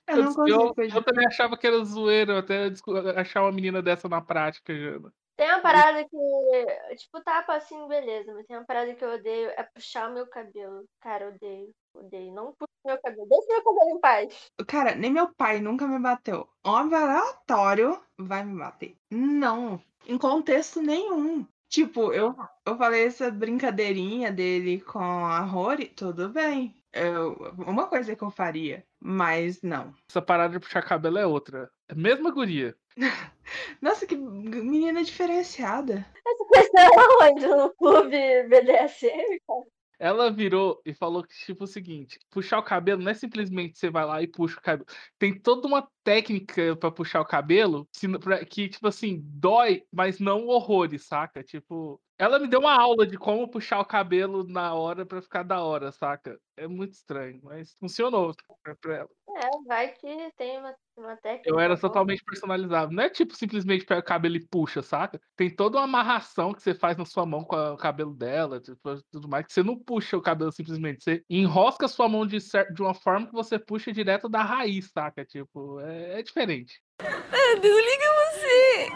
[0.06, 0.94] Eu não consigo eu, fugir.
[0.94, 2.70] eu também achava que era zoeira, eu até
[3.16, 5.12] achar uma menina dessa na prática, Jana.
[5.40, 9.48] Tem uma parada que, tipo, tapa assim, beleza, mas tem uma parada que eu odeio,
[9.56, 10.84] é puxar o meu cabelo.
[11.00, 12.34] Cara, eu odeio, odeio.
[12.34, 14.52] Não puxa o meu cabelo, deixa meu cabelo em paz.
[14.66, 16.46] Cara, nem meu pai nunca me bateu.
[16.62, 18.94] Homem aleatório vai me bater.
[19.10, 21.46] Não, em contexto nenhum.
[21.70, 22.34] Tipo, eu,
[22.66, 26.74] eu falei essa brincadeirinha dele com a Rory, tudo bem.
[26.92, 29.94] Eu, uma coisa que eu faria, mas não.
[30.08, 31.70] Essa parada de puxar cabelo é outra.
[31.88, 32.76] É a mesma guria.
[33.80, 36.04] Nossa, que menina diferenciada.
[36.26, 37.46] Essa questão é onde?
[37.46, 39.64] No clube BDSM, cara?
[40.00, 43.90] Ela virou e falou que, tipo, o seguinte: puxar o cabelo não é simplesmente você
[43.90, 44.86] vai lá e puxa o cabelo.
[45.18, 47.86] Tem toda uma técnica pra puxar o cabelo
[48.22, 51.44] pra- que, tipo assim, dói, mas não horrores, saca?
[51.44, 55.42] Tipo, ela me deu uma aula de como puxar o cabelo na hora pra ficar
[55.42, 56.38] da hora, saca?
[56.56, 58.34] É muito estranho, mas funcionou
[58.82, 59.08] pra, ela.
[59.38, 61.48] É, vai que tem uma, uma técnica.
[61.48, 61.80] Eu era boa.
[61.80, 62.94] totalmente personalizável.
[62.94, 65.18] Não é tipo simplesmente pega o cabelo e puxa, saca?
[65.34, 68.60] Tem toda uma amarração que você faz na sua mão com a- o cabelo dela,
[68.60, 68.78] tipo,
[69.10, 69.46] tudo mais.
[69.46, 71.02] Que você não puxa o cabelo simplesmente.
[71.02, 74.90] Você enrosca a sua mão de, de uma forma que você puxa direto da raiz,
[74.92, 75.24] saca?
[75.24, 76.82] Tipo, é, é diferente.
[77.00, 78.88] Ah, Desliga você!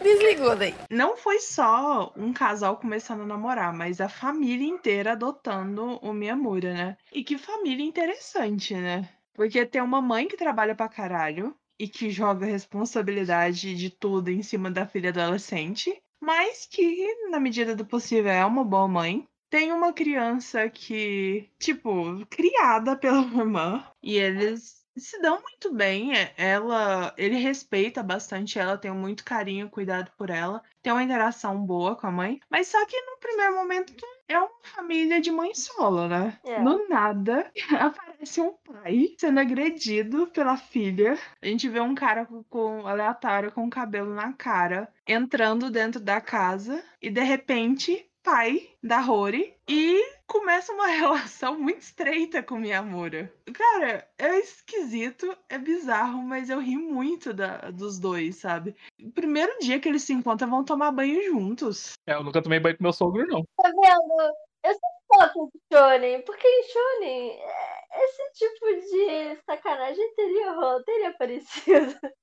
[0.01, 0.75] Desligou daí.
[0.89, 6.73] Não foi só um casal começando a namorar, mas a família inteira adotando o Miyamura,
[6.73, 6.97] né?
[7.11, 9.07] E que família interessante, né?
[9.34, 14.29] Porque tem uma mãe que trabalha pra caralho e que joga a responsabilidade de tudo
[14.29, 19.25] em cima da filha adolescente, mas que, na medida do possível, é uma boa mãe.
[19.49, 26.15] Tem uma criança que, tipo, criada pela irmã, e eles se dão muito bem.
[26.17, 31.57] é- Ela, ele respeita bastante ela, tem muito carinho, cuidado por ela, tem uma interação
[31.65, 33.93] boa com a mãe, mas só que no primeiro momento
[34.27, 36.37] é uma família de mãe solo, né?
[36.45, 36.61] É.
[36.61, 41.17] Do nada aparece um pai sendo agredido pela filha.
[41.41, 46.19] A gente vê um cara com, com- aleatório com cabelo na cara entrando dentro da
[46.21, 50.01] casa e de repente pai da Rory e
[50.34, 50.88] começa uma
[51.38, 53.31] relação muito estreita com Miyamura.
[53.53, 58.75] Cara, é esquisito, é bizarro, mas eu ri muito da- dos dois, sabe?
[58.99, 61.93] O primeiro dia que eles se encontram vão tomar banho juntos.
[62.07, 63.43] É, eu nunca tomei banho com meu sogro, não.
[63.57, 64.34] Tá vendo?
[64.65, 71.09] Eu sempre falo de Shonen, porque em Shonen, é- esse tipo de sacanagem teria, teria
[71.09, 71.53] aparecido.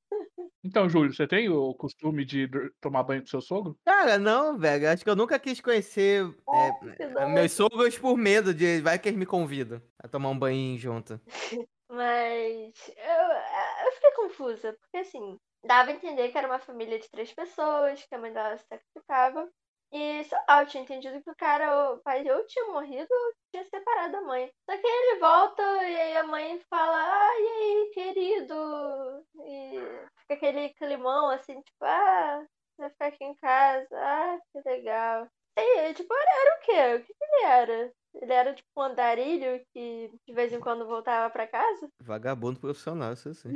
[0.62, 2.48] Então, Júlio, você tem o costume de
[2.80, 3.78] tomar banho com seu sogro?
[3.84, 4.90] Cara, não, velho.
[4.90, 7.28] Acho que eu nunca quis conhecer é, dó.
[7.28, 8.80] meus sogros por medo de.
[8.82, 11.20] Vai que eles me convidam a tomar um banho junto.
[11.90, 17.10] Mas eu, eu fiquei confusa, porque assim, dava a entender que era uma família de
[17.10, 19.48] três pessoas, que a mãe dela se sacrificava.
[19.92, 23.32] E sei lá, eu tinha entendido que o cara, o pai ou tinha morrido ou
[23.50, 24.50] tinha separado da mãe.
[24.68, 29.26] Só que aí ele volta e aí a mãe fala, ah, e aí, querido?
[29.44, 29.80] E
[30.20, 32.46] fica aquele climão assim, tipo, ah,
[32.78, 35.28] vai ficar aqui em casa, ah, que legal.
[35.56, 37.02] E, tipo, era, era o quê?
[37.02, 37.92] O que, que ele era?
[38.14, 41.88] Ele era tipo um andarilho que de vez em quando voltava pra casa?
[42.00, 43.52] Vagabundo profissional, isso assim.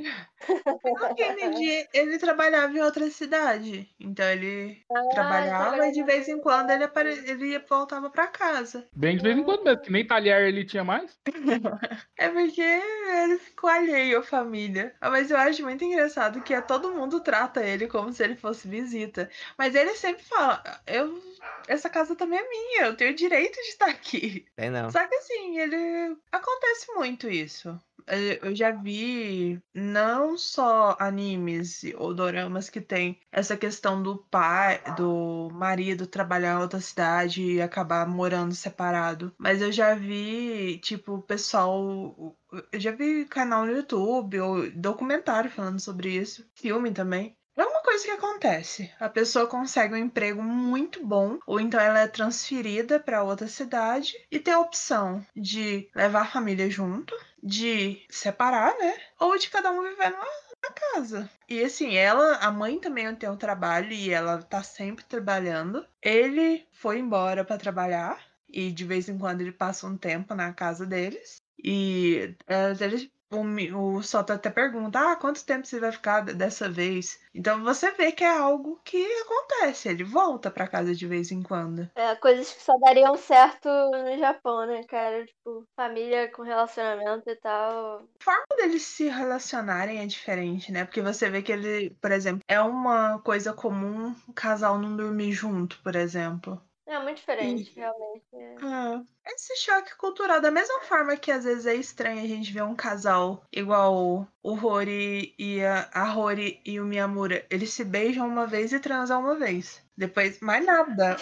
[0.83, 3.89] Pelo que eu entendi, ele trabalhava em outra cidade.
[3.99, 7.11] Então ele trabalhava e de vez em quando ele, apare...
[7.29, 8.87] ele voltava pra casa.
[8.95, 11.19] Bem de vez em quando mesmo, que nem talher ele tinha mais.
[12.17, 14.95] É porque ele ficou alheio à família.
[15.01, 18.37] Ah, Mas eu acho muito engraçado que é, todo mundo trata ele como se ele
[18.37, 19.29] fosse visita.
[19.59, 21.21] Mas ele sempre fala: eu,
[21.67, 24.47] essa casa também é minha, eu tenho direito de estar aqui.
[24.57, 24.91] Tem não.
[24.91, 26.17] Só que assim, ele.
[26.31, 27.79] Acontece muito isso.
[28.07, 34.83] Eh, Eu já vi não só animes ou doramas que tem essa questão do pai,
[34.97, 39.35] do marido trabalhar em outra cidade e acabar morando separado.
[39.39, 42.37] Mas eu já vi, tipo, pessoal.
[42.73, 46.47] Eu já vi canal no YouTube ou documentário falando sobre isso.
[46.55, 47.37] Filme também.
[47.57, 48.91] É uma coisa que acontece.
[48.99, 54.15] A pessoa consegue um emprego muito bom, ou então ela é transferida para outra cidade
[54.31, 58.97] e tem a opção de levar a família junto, de separar, né?
[59.21, 61.31] Ou de cada um viver numa, numa casa.
[61.49, 65.87] E assim, ela, a mãe também tem um trabalho e ela tá sempre trabalhando.
[66.03, 70.53] Ele foi embora para trabalhar e de vez em quando ele passa um tempo na
[70.53, 71.41] casa deles.
[71.63, 76.69] E é, eles o, o Sota até pergunta: ah, quanto tempo você vai ficar dessa
[76.69, 77.21] vez?
[77.35, 79.89] Então você vê que é algo que acontece.
[79.89, 81.89] Ele volta pra casa de vez em quando.
[81.95, 85.25] É, coisas que só dariam certo no Japão, né, cara?
[85.25, 88.01] Tipo, família com relacionamento e tal.
[88.21, 90.85] A forma deles se relacionarem é diferente, né?
[90.85, 95.33] Porque você vê que ele, por exemplo, é uma coisa comum o casal não dormir
[95.33, 96.61] junto, por exemplo.
[96.87, 98.25] É muito diferente, realmente.
[98.63, 102.63] Ah, esse choque cultural, da mesma forma que às vezes é estranho a gente ver
[102.63, 107.85] um casal igual o, o Rory e a, a Rory e o Miyamura, eles se
[107.85, 109.84] beijam uma vez e transam uma vez.
[109.97, 111.17] Depois, mais nada.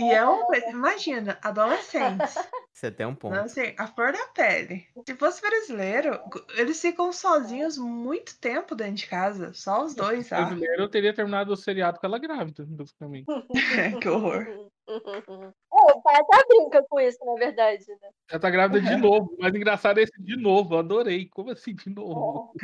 [0.00, 2.34] e é uma coisa, imagina, adolescentes.
[2.72, 3.34] Você tem um ponto.
[3.34, 4.86] Não, assim, a flor da pele.
[5.06, 6.20] Se fosse brasileiro,
[6.56, 9.52] eles ficam sozinhos muito tempo dentro de casa.
[9.54, 10.46] Só os dois, sabe?
[10.46, 13.26] Brasileiro eu teria terminado o seriado com ela grávida, basicamente.
[14.02, 14.70] que horror.
[15.76, 18.08] É, o pai até brinca com isso, na verdade, né?
[18.30, 19.36] Ela tá grávida de novo.
[19.38, 20.78] Mas engraçado é esse de novo.
[20.78, 21.28] Adorei.
[21.28, 22.54] Como assim de novo?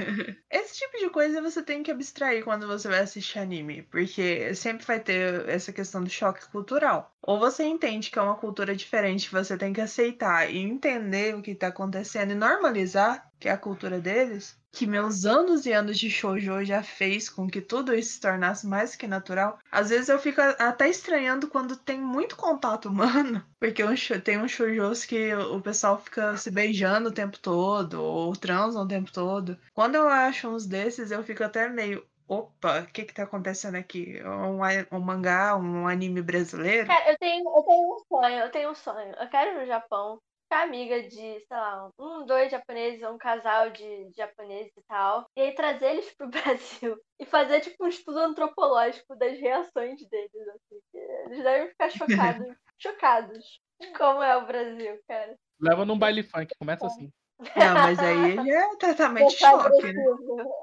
[0.50, 4.86] Esse tipo de coisa você tem que abstrair quando você vai assistir anime, porque sempre
[4.86, 7.14] vai ter essa questão do choque cultural.
[7.22, 11.42] Ou você entende que é uma cultura diferente, você tem que aceitar e entender o
[11.42, 15.98] que tá acontecendo e normalizar, que é a cultura deles, que meus anos e anos
[15.98, 19.58] de shoujo já fez com que tudo isso se tornasse mais que natural.
[19.70, 23.82] Às vezes eu fico até estranhando quando tem muito contato humano, porque
[24.24, 28.88] tem uns shoujos que o pessoal fica se beijando o tempo todo, ou transam o
[28.88, 29.58] tempo todo.
[29.74, 32.04] Quando eu acho uns desses, eu fico até meio.
[32.26, 34.22] Opa, o que que tá acontecendo aqui?
[34.24, 36.86] Um, um mangá, um anime brasileiro?
[36.86, 39.14] Cara, eu tenho, eu tenho um sonho, eu tenho um sonho.
[39.20, 40.18] Eu quero ir no Japão,
[40.60, 45.26] amiga de, sei lá, um, dois japoneses, ou um casal de, de japoneses e tal.
[45.36, 46.28] E aí trazer eles pro
[46.90, 50.80] Brasil e fazer, tipo, um estudo antropológico das reações deles, assim.
[51.26, 51.90] Eles devem ficar
[52.44, 53.60] chocados, chocados.
[53.96, 55.34] Como é o Brasil, cara.
[55.60, 56.54] Leva num baile funk.
[56.58, 57.10] Começa assim.
[57.56, 60.04] Não, mas aí já é tratamento de choque, né?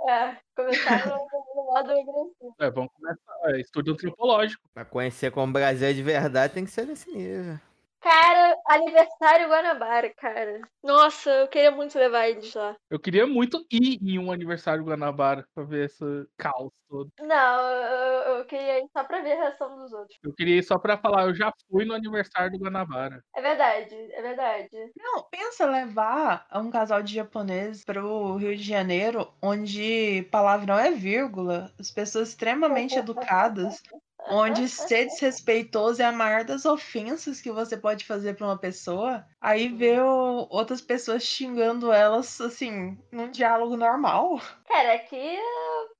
[0.07, 1.15] É, começar no,
[1.55, 2.55] no modo agressivo.
[2.59, 3.33] É, vamos começar.
[3.45, 4.63] É, estudo antropológico.
[4.73, 7.59] Pra conhecer como o Brasil é de verdade, tem que ser desse nível.
[8.01, 10.61] Cara, aniversário Guanabara, cara.
[10.81, 12.75] Nossa, eu queria muito levar eles lá.
[12.89, 16.03] Eu queria muito ir em um aniversário Guanabara pra ver esse
[16.37, 17.11] caos todo.
[17.19, 20.17] Não, eu, eu queria ir só pra ver a reação dos outros.
[20.23, 23.21] Eu queria ir só pra falar, eu já fui no aniversário do Guanabara.
[23.35, 24.91] É verdade, é verdade.
[24.97, 31.71] Não, pensa levar um casal de japoneses pro Rio de Janeiro, onde palavrão é vírgula,
[31.77, 33.81] as pessoas extremamente educadas,
[34.27, 39.25] onde ser desrespeitoso é a maior das ofensas que você pode fazer pra uma pessoa.
[39.39, 44.39] Aí ver outras pessoas xingando elas, assim, num diálogo normal.
[44.67, 45.37] Cara, aqui,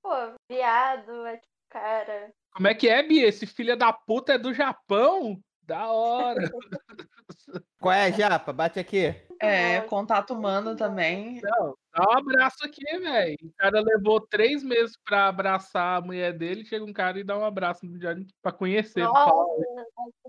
[0.02, 0.14] pô,
[0.48, 2.32] viado, é tipo, cara.
[2.52, 3.28] Como é que é, Bia?
[3.28, 5.40] Esse filho da puta é do Japão?
[5.62, 6.50] Da hora.
[7.80, 8.52] Qual é, Japa?
[8.52, 9.14] Bate aqui.
[9.40, 11.40] É, contato humano também.
[11.42, 13.36] Não, dá um abraço aqui, velho.
[13.42, 16.64] O cara levou três meses pra abraçar a mulher dele.
[16.64, 19.02] Chega um cara e dá um abraço no dia pra conhecer.
[19.02, 19.46] falar,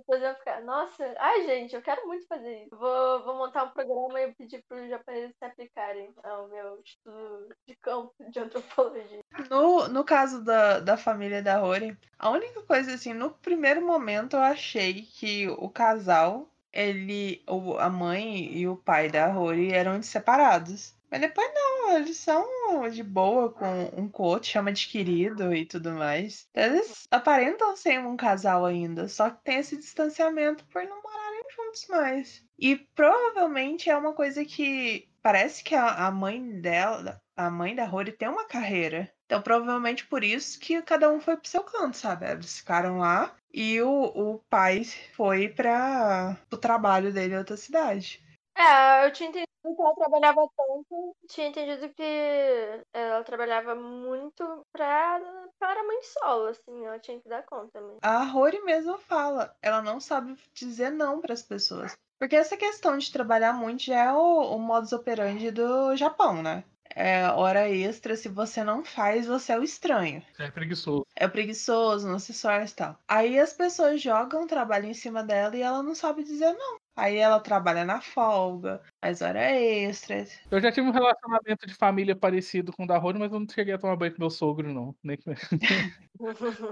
[0.07, 0.61] Nossa, ficar.
[0.61, 2.75] Nossa, ai, gente, eu quero muito fazer isso.
[2.75, 7.55] Vou, vou montar um programa e pedir para os japoneses se aplicarem ao meu estudo
[7.67, 9.21] de campo de antropologia.
[9.49, 14.35] No, no caso da, da família da Rory, a única coisa assim, no primeiro momento
[14.35, 17.43] eu achei que o casal, ele,
[17.79, 20.95] a mãe e o pai da Rory eram separados.
[21.11, 22.47] Mas depois não, eles são
[22.89, 23.65] de boa com
[23.97, 26.47] um outro, chama de querido e tudo mais.
[26.55, 31.87] Eles aparentam ser um casal ainda, só que tem esse distanciamento por não morarem juntos
[31.89, 32.43] mais.
[32.57, 37.85] E provavelmente é uma coisa que parece que a, a mãe dela, a mãe da
[37.85, 39.11] Rory tem uma carreira.
[39.25, 42.25] Então, provavelmente por isso que cada um foi pro seu canto, sabe?
[42.25, 44.83] Eles ficaram lá e o, o pai
[45.13, 48.23] foi para o trabalho dele em outra cidade.
[48.55, 55.19] É, eu tinha entendido que ela trabalhava tanto, tinha entendido que ela trabalhava muito pra,
[55.59, 57.99] pra era mãe solo, assim, ela tinha que dar conta mesmo.
[58.01, 61.93] A Rory mesmo fala, ela não sabe dizer não para as pessoas.
[62.19, 66.63] Porque essa questão de trabalhar muito já é o, o modus operandi do Japão, né?
[66.95, 70.21] É hora extra, se você não faz, você é o estranho.
[70.33, 71.05] Você é preguiçoso.
[71.15, 72.99] É preguiçoso, não se esforça e tal.
[73.07, 76.80] Aí as pessoas jogam trabalho em cima dela e ela não sabe dizer não.
[77.01, 80.23] Aí ela trabalha na folga, faz hora extra.
[80.51, 83.47] Eu já tive um relacionamento de família parecido com o da Rony, mas eu não
[83.49, 84.95] cheguei a tomar banho com meu sogro, não.
[85.03, 85.17] Nem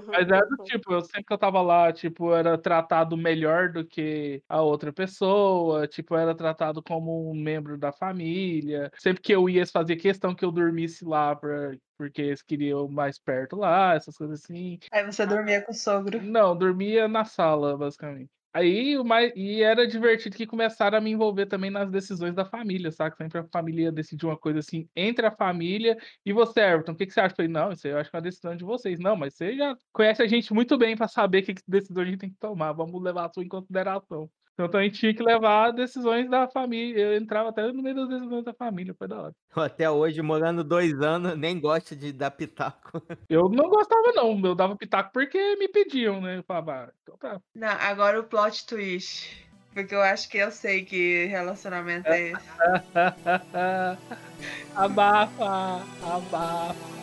[0.05, 3.83] Mas era do tipo, eu sempre que eu tava lá, tipo, era tratado melhor do
[3.83, 8.91] que a outra pessoa, tipo, era tratado como um membro da família.
[8.99, 12.87] Sempre que eu ia, eles faziam questão que eu dormisse lá, pra, porque eles queriam
[12.87, 14.77] mais perto lá, essas coisas assim.
[14.91, 16.21] Aí você dormia com o sogro.
[16.21, 18.29] Não, dormia na sala, basicamente.
[18.51, 22.43] Aí, o mais, e era divertido que começaram a me envolver também nas decisões da
[22.43, 23.15] família, sabe?
[23.15, 25.95] Sempre a família ia decidir uma coisa assim entre a família
[26.25, 26.93] e você, Everton.
[26.93, 27.33] O que, que você acha?
[27.33, 28.99] Eu falei, não, isso aí eu acho que é uma decisão de vocês.
[28.99, 32.17] Não, mas você já conhece a gente muito bem para saber que decisão a gente
[32.17, 32.73] tem que tomar.
[32.73, 34.29] Vamos levar a sua em consideração.
[34.65, 37.01] Então a gente tinha que levar decisões da família.
[37.01, 39.33] Eu entrava até no meio das decisões da família, foi da hora.
[39.55, 42.91] Até hoje, morando dois anos, nem gosta de dar pitaco.
[43.29, 44.39] Eu não gostava, não.
[44.43, 46.37] Eu dava pitaco porque me pediam, né?
[46.37, 47.39] Eu falava, ah, então tá.
[47.55, 49.47] Não, agora o plot twist.
[49.73, 52.49] Porque eu acho que eu sei que relacionamento é esse.
[54.75, 56.98] abafa, abafa.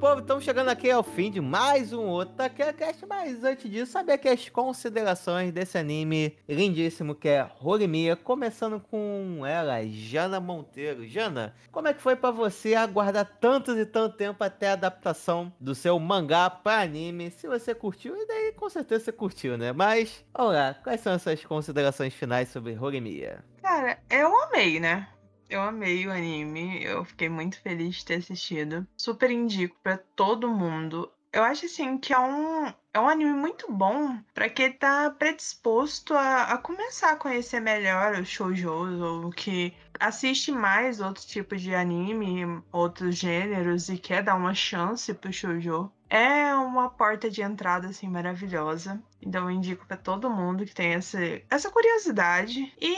[0.00, 4.30] Povo, estamos chegando aqui ao fim de mais um Otakecast, mas antes disso, saber aqui
[4.30, 11.06] as considerações desse anime lindíssimo que é Horimiya, começando com ela, Jana Monteiro.
[11.06, 15.52] Jana, como é que foi pra você aguardar tanto e tanto tempo até a adaptação
[15.60, 17.30] do seu mangá pra anime?
[17.30, 19.70] Se você curtiu, e daí com certeza você curtiu, né?
[19.70, 23.44] Mas, vamos lá, quais são as suas considerações finais sobre Horimiya?
[23.60, 25.08] Cara, eu amei, né?
[25.50, 28.86] Eu amei o anime, eu fiquei muito feliz de ter assistido.
[28.96, 31.10] Super indico pra todo mundo.
[31.32, 36.14] Eu acho assim que é um, é um anime muito bom pra quem tá predisposto
[36.14, 41.74] a, a começar a conhecer melhor os shoujous ou que assiste mais outros tipos de
[41.74, 45.90] anime, outros gêneros e quer dar uma chance pro shoujo.
[46.10, 49.00] É uma porta de entrada assim maravilhosa.
[49.22, 51.18] Então eu indico pra todo mundo que tem essa,
[51.48, 52.74] essa curiosidade.
[52.80, 52.96] E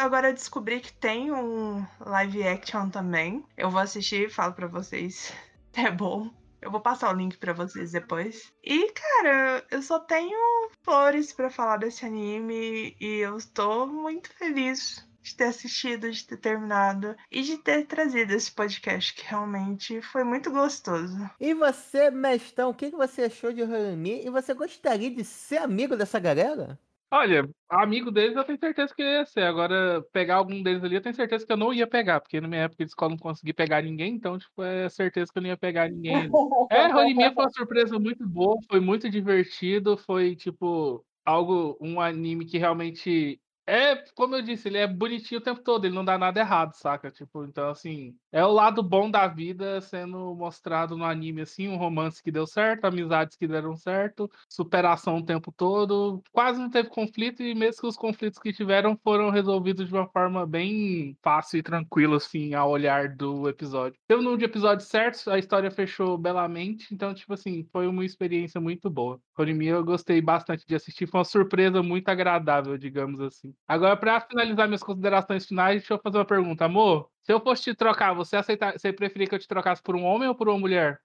[0.00, 3.44] agora eu descobri que tem um live action também.
[3.56, 5.32] Eu vou assistir e falo pra vocês.
[5.74, 6.28] É bom.
[6.60, 8.52] Eu vou passar o link pra vocês depois.
[8.64, 10.36] E, cara, eu só tenho
[10.82, 16.36] flores pra falar desse anime e eu estou muito feliz de ter assistido, de ter
[16.36, 21.16] terminado e de ter trazido esse podcast que realmente foi muito gostoso.
[21.40, 24.26] E você, mestão, o que você achou de Horimiya?
[24.26, 26.78] E você gostaria de ser amigo dessa galera?
[27.10, 29.42] Olha, amigo deles eu tenho certeza que eu ia ser.
[29.42, 32.46] Agora, pegar algum deles ali, eu tenho certeza que eu não ia pegar, porque na
[32.46, 35.42] minha época de escola eu não consegui pegar ninguém, então, tipo, é certeza que eu
[35.42, 36.28] não ia pegar ninguém.
[36.70, 42.44] É, Horimiya foi uma surpresa muito boa, foi muito divertido, foi, tipo, algo, um anime
[42.44, 43.40] que realmente.
[43.70, 46.72] É, como eu disse, ele é bonitinho o tempo todo, ele não dá nada errado,
[46.72, 47.10] saca?
[47.10, 51.76] Tipo, então, assim, é o lado bom da vida sendo mostrado no anime, assim, um
[51.76, 56.88] romance que deu certo, amizades que deram certo, superação o tempo todo, quase não teve
[56.88, 61.58] conflito, e mesmo que os conflitos que tiveram foram resolvidos de uma forma bem fácil
[61.58, 64.00] e tranquila, assim, ao olhar do episódio.
[64.08, 68.88] Teve no episódio certo, a história fechou belamente, então, tipo assim, foi uma experiência muito
[68.88, 69.20] boa.
[69.36, 73.57] Horimiya eu gostei bastante de assistir, foi uma surpresa muito agradável, digamos assim.
[73.66, 76.64] Agora, para finalizar minhas considerações finais, deixa eu fazer uma pergunta.
[76.64, 79.94] Amor, se eu fosse te trocar, você aceitar, você preferia que eu te trocasse por
[79.94, 80.98] um homem ou por uma mulher?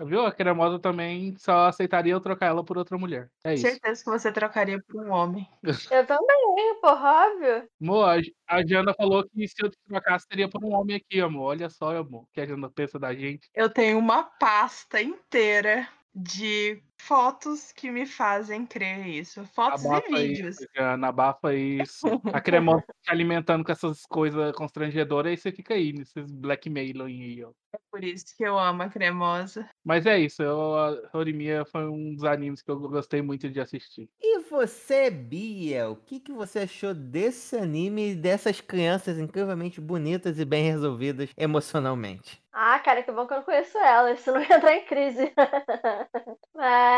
[0.00, 0.26] Viu?
[0.26, 3.30] A cremosa também só aceitaria eu trocar ela por outra mulher.
[3.44, 3.62] É isso.
[3.62, 5.48] Certeza que você trocaria por um homem.
[5.90, 7.68] Eu também, porra, óbvio.
[7.80, 11.46] Amor, a, Jana falou que se eu te trocasse seria por um homem aqui, amor.
[11.46, 13.48] Olha só, amor, que a Jana pensa da gente.
[13.54, 19.44] Eu tenho uma pasta inteira de fotos que me fazem crer isso.
[19.46, 20.56] Fotos Abafa e vídeos.
[20.56, 22.06] isso, Jana, abafa isso.
[22.34, 27.44] A cremosa te alimentando com essas coisas constrangedoras, aí você fica aí, nesses blackmailing aí,
[27.44, 27.50] ó.
[27.74, 29.68] É por isso que eu amo a cremosa.
[29.84, 33.60] Mas é isso, eu, a Horimiya foi um dos animes que eu gostei muito de
[33.60, 34.08] assistir.
[34.20, 40.38] E você, Bia, o que, que você achou desse anime e dessas crianças incrivelmente bonitas
[40.38, 42.40] e bem resolvidas emocionalmente?
[42.52, 45.32] Ah, cara, que bom que eu não conheço ela, isso não ia entrar em crise.
[46.54, 46.93] Mas,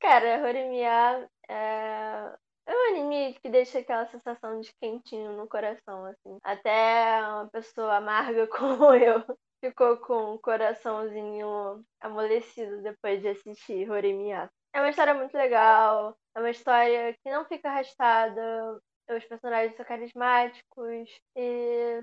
[0.00, 2.32] cara, Horimiya é...
[2.66, 6.38] é um anime que deixa aquela sensação de quentinho no coração, assim.
[6.42, 9.24] Até uma pessoa amarga como eu
[9.60, 14.50] ficou com o coraçãozinho amolecido depois de assistir Horimiya.
[14.74, 18.78] É uma história muito legal, é uma história que não fica arrastada,
[19.14, 22.00] os personagens são carismáticos e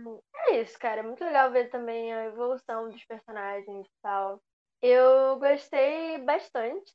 [0.50, 1.02] é isso, cara.
[1.02, 4.42] É muito legal ver também a evolução dos personagens e tal.
[4.82, 6.92] Eu gostei bastante.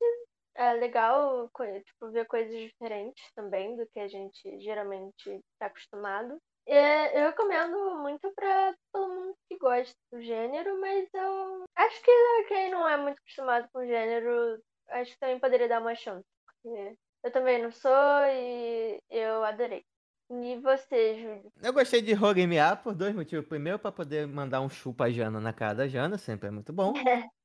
[0.59, 1.49] É legal
[1.85, 6.37] tipo, ver coisas diferentes também do que a gente geralmente está acostumado.
[6.67, 6.75] E
[7.15, 12.73] eu recomendo muito para todo mundo que gosta do gênero, mas eu acho que quem
[12.73, 16.27] não é muito acostumado com o gênero, acho que também poderia dar uma chance.
[16.45, 19.85] Porque eu também não sou e eu adorei.
[20.29, 21.53] E você, Júlio?
[21.63, 23.47] Eu gostei de Horimiya por dois motivos.
[23.47, 26.73] Primeiro, pra poder mandar um chupa a Jana na cara da Jana, sempre é muito
[26.73, 26.93] bom.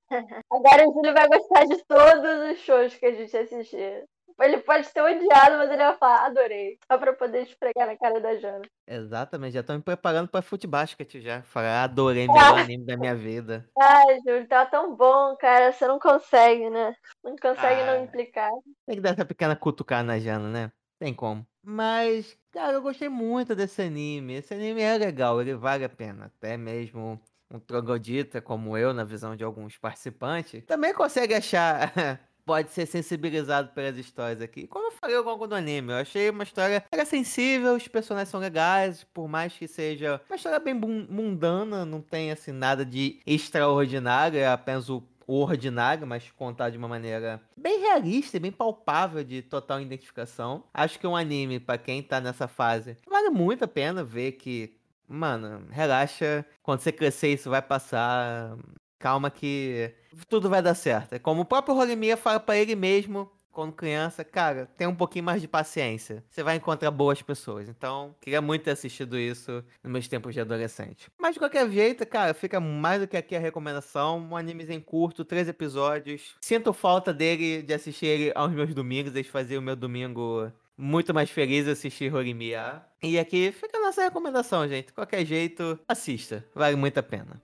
[0.52, 4.04] Agora o Júlio vai gostar de todos os shows que a gente assistir.
[4.42, 6.78] Ele pode ter odiado, mas ele vai falar, adorei.
[6.92, 8.64] Só pra poder esfregar na cara da Jana.
[8.88, 11.44] Exatamente, já tô me preparando pra futebasket já.
[11.44, 12.28] Falar, adorei
[12.58, 13.70] melhor anime da minha vida.
[13.80, 15.72] Ai, Júlio, tá tão bom, cara.
[15.72, 16.96] Você não consegue, né?
[17.24, 17.86] Não consegue Ah.
[17.96, 18.50] não implicar.
[18.88, 20.72] Tem que dar essa pequena cutucada na Jana, né?
[21.00, 21.46] Tem como.
[21.64, 24.34] Mas, cara, eu gostei muito desse anime.
[24.36, 26.26] Esse anime é legal, ele vale a pena.
[26.26, 27.22] Até mesmo
[27.54, 31.94] um troglodita como eu, na visão de alguns participantes, também consegue achar.
[32.46, 34.68] Pode ser sensibilizado pelas histórias aqui.
[34.68, 38.28] Como eu falei ao longo do anime, eu achei uma história era sensível, os personagens
[38.28, 43.22] são legais, por mais que seja uma história bem mundana, não tem assim nada de
[43.26, 49.24] extraordinário, é apenas o ordinário, mas contado de uma maneira bem realista e bem palpável
[49.24, 50.64] de total identificação.
[50.74, 54.76] Acho que um anime, pra quem tá nessa fase, vale muito a pena ver que,
[55.14, 58.58] mano, relaxa, quando você crescer isso vai passar,
[59.00, 59.94] calma que
[60.28, 61.14] tudo vai dar certo.
[61.14, 65.26] É como o próprio Horimiya fala pra ele mesmo, quando criança, cara, tem um pouquinho
[65.26, 66.24] mais de paciência.
[66.30, 67.70] Você vai encontrar boas pessoas.
[67.70, 71.08] Então, queria muito ter assistido isso nos meus tempos de adolescente.
[71.20, 74.20] Mas de qualquer jeito, cara, fica mais do que aqui a recomendação.
[74.20, 76.36] Um animezinho curto, três episódios.
[76.42, 79.14] Sinto falta dele, de assistir ele aos meus domingos.
[79.14, 82.84] Eles faziam o meu domingo muito mais feliz assistir Horimiya.
[83.02, 84.94] E aqui fica a nossa recomendação, gente.
[84.94, 86.46] Qualquer jeito, assista.
[86.56, 87.42] Vale muito a pena.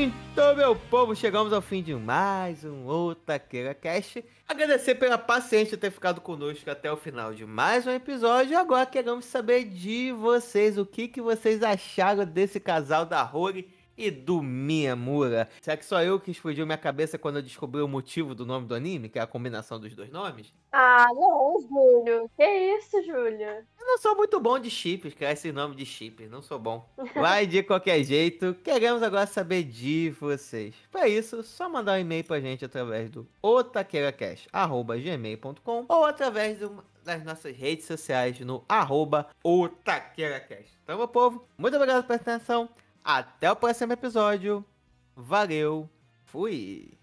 [0.00, 4.24] Então, meu povo, chegamos ao fim de mais um Otaqueira Cast.
[4.46, 8.56] Agradecer pela paciência de ter ficado conosco até o final de mais um episódio.
[8.56, 13.68] Agora queremos saber de vocês o que, que vocês acharam desse casal da Rory
[13.98, 15.48] e do Miyamura.
[15.60, 18.66] Será que só eu que explodiu minha cabeça quando eu descobri o motivo do nome
[18.66, 20.52] do anime, que é a combinação dos dois nomes?
[20.72, 22.30] Ah, não, Júlio.
[22.36, 22.44] Que
[22.78, 23.66] isso, Júlio?
[23.80, 26.88] Eu não sou muito bom de chips, criar esse nome de chip, não sou bom.
[27.14, 30.74] Vai de qualquer jeito, queremos agora saber de vocês.
[30.92, 37.24] Para isso, só mandar um e-mail pra gente através do otaqueiracast.gmail.com ou através do- das
[37.24, 40.78] nossas redes sociais no arroba otaqueiracast.
[40.84, 42.68] Então, meu povo, muito obrigado pela atenção.
[43.04, 44.64] Até o próximo episódio.
[45.16, 45.88] Valeu.
[46.24, 46.97] Fui.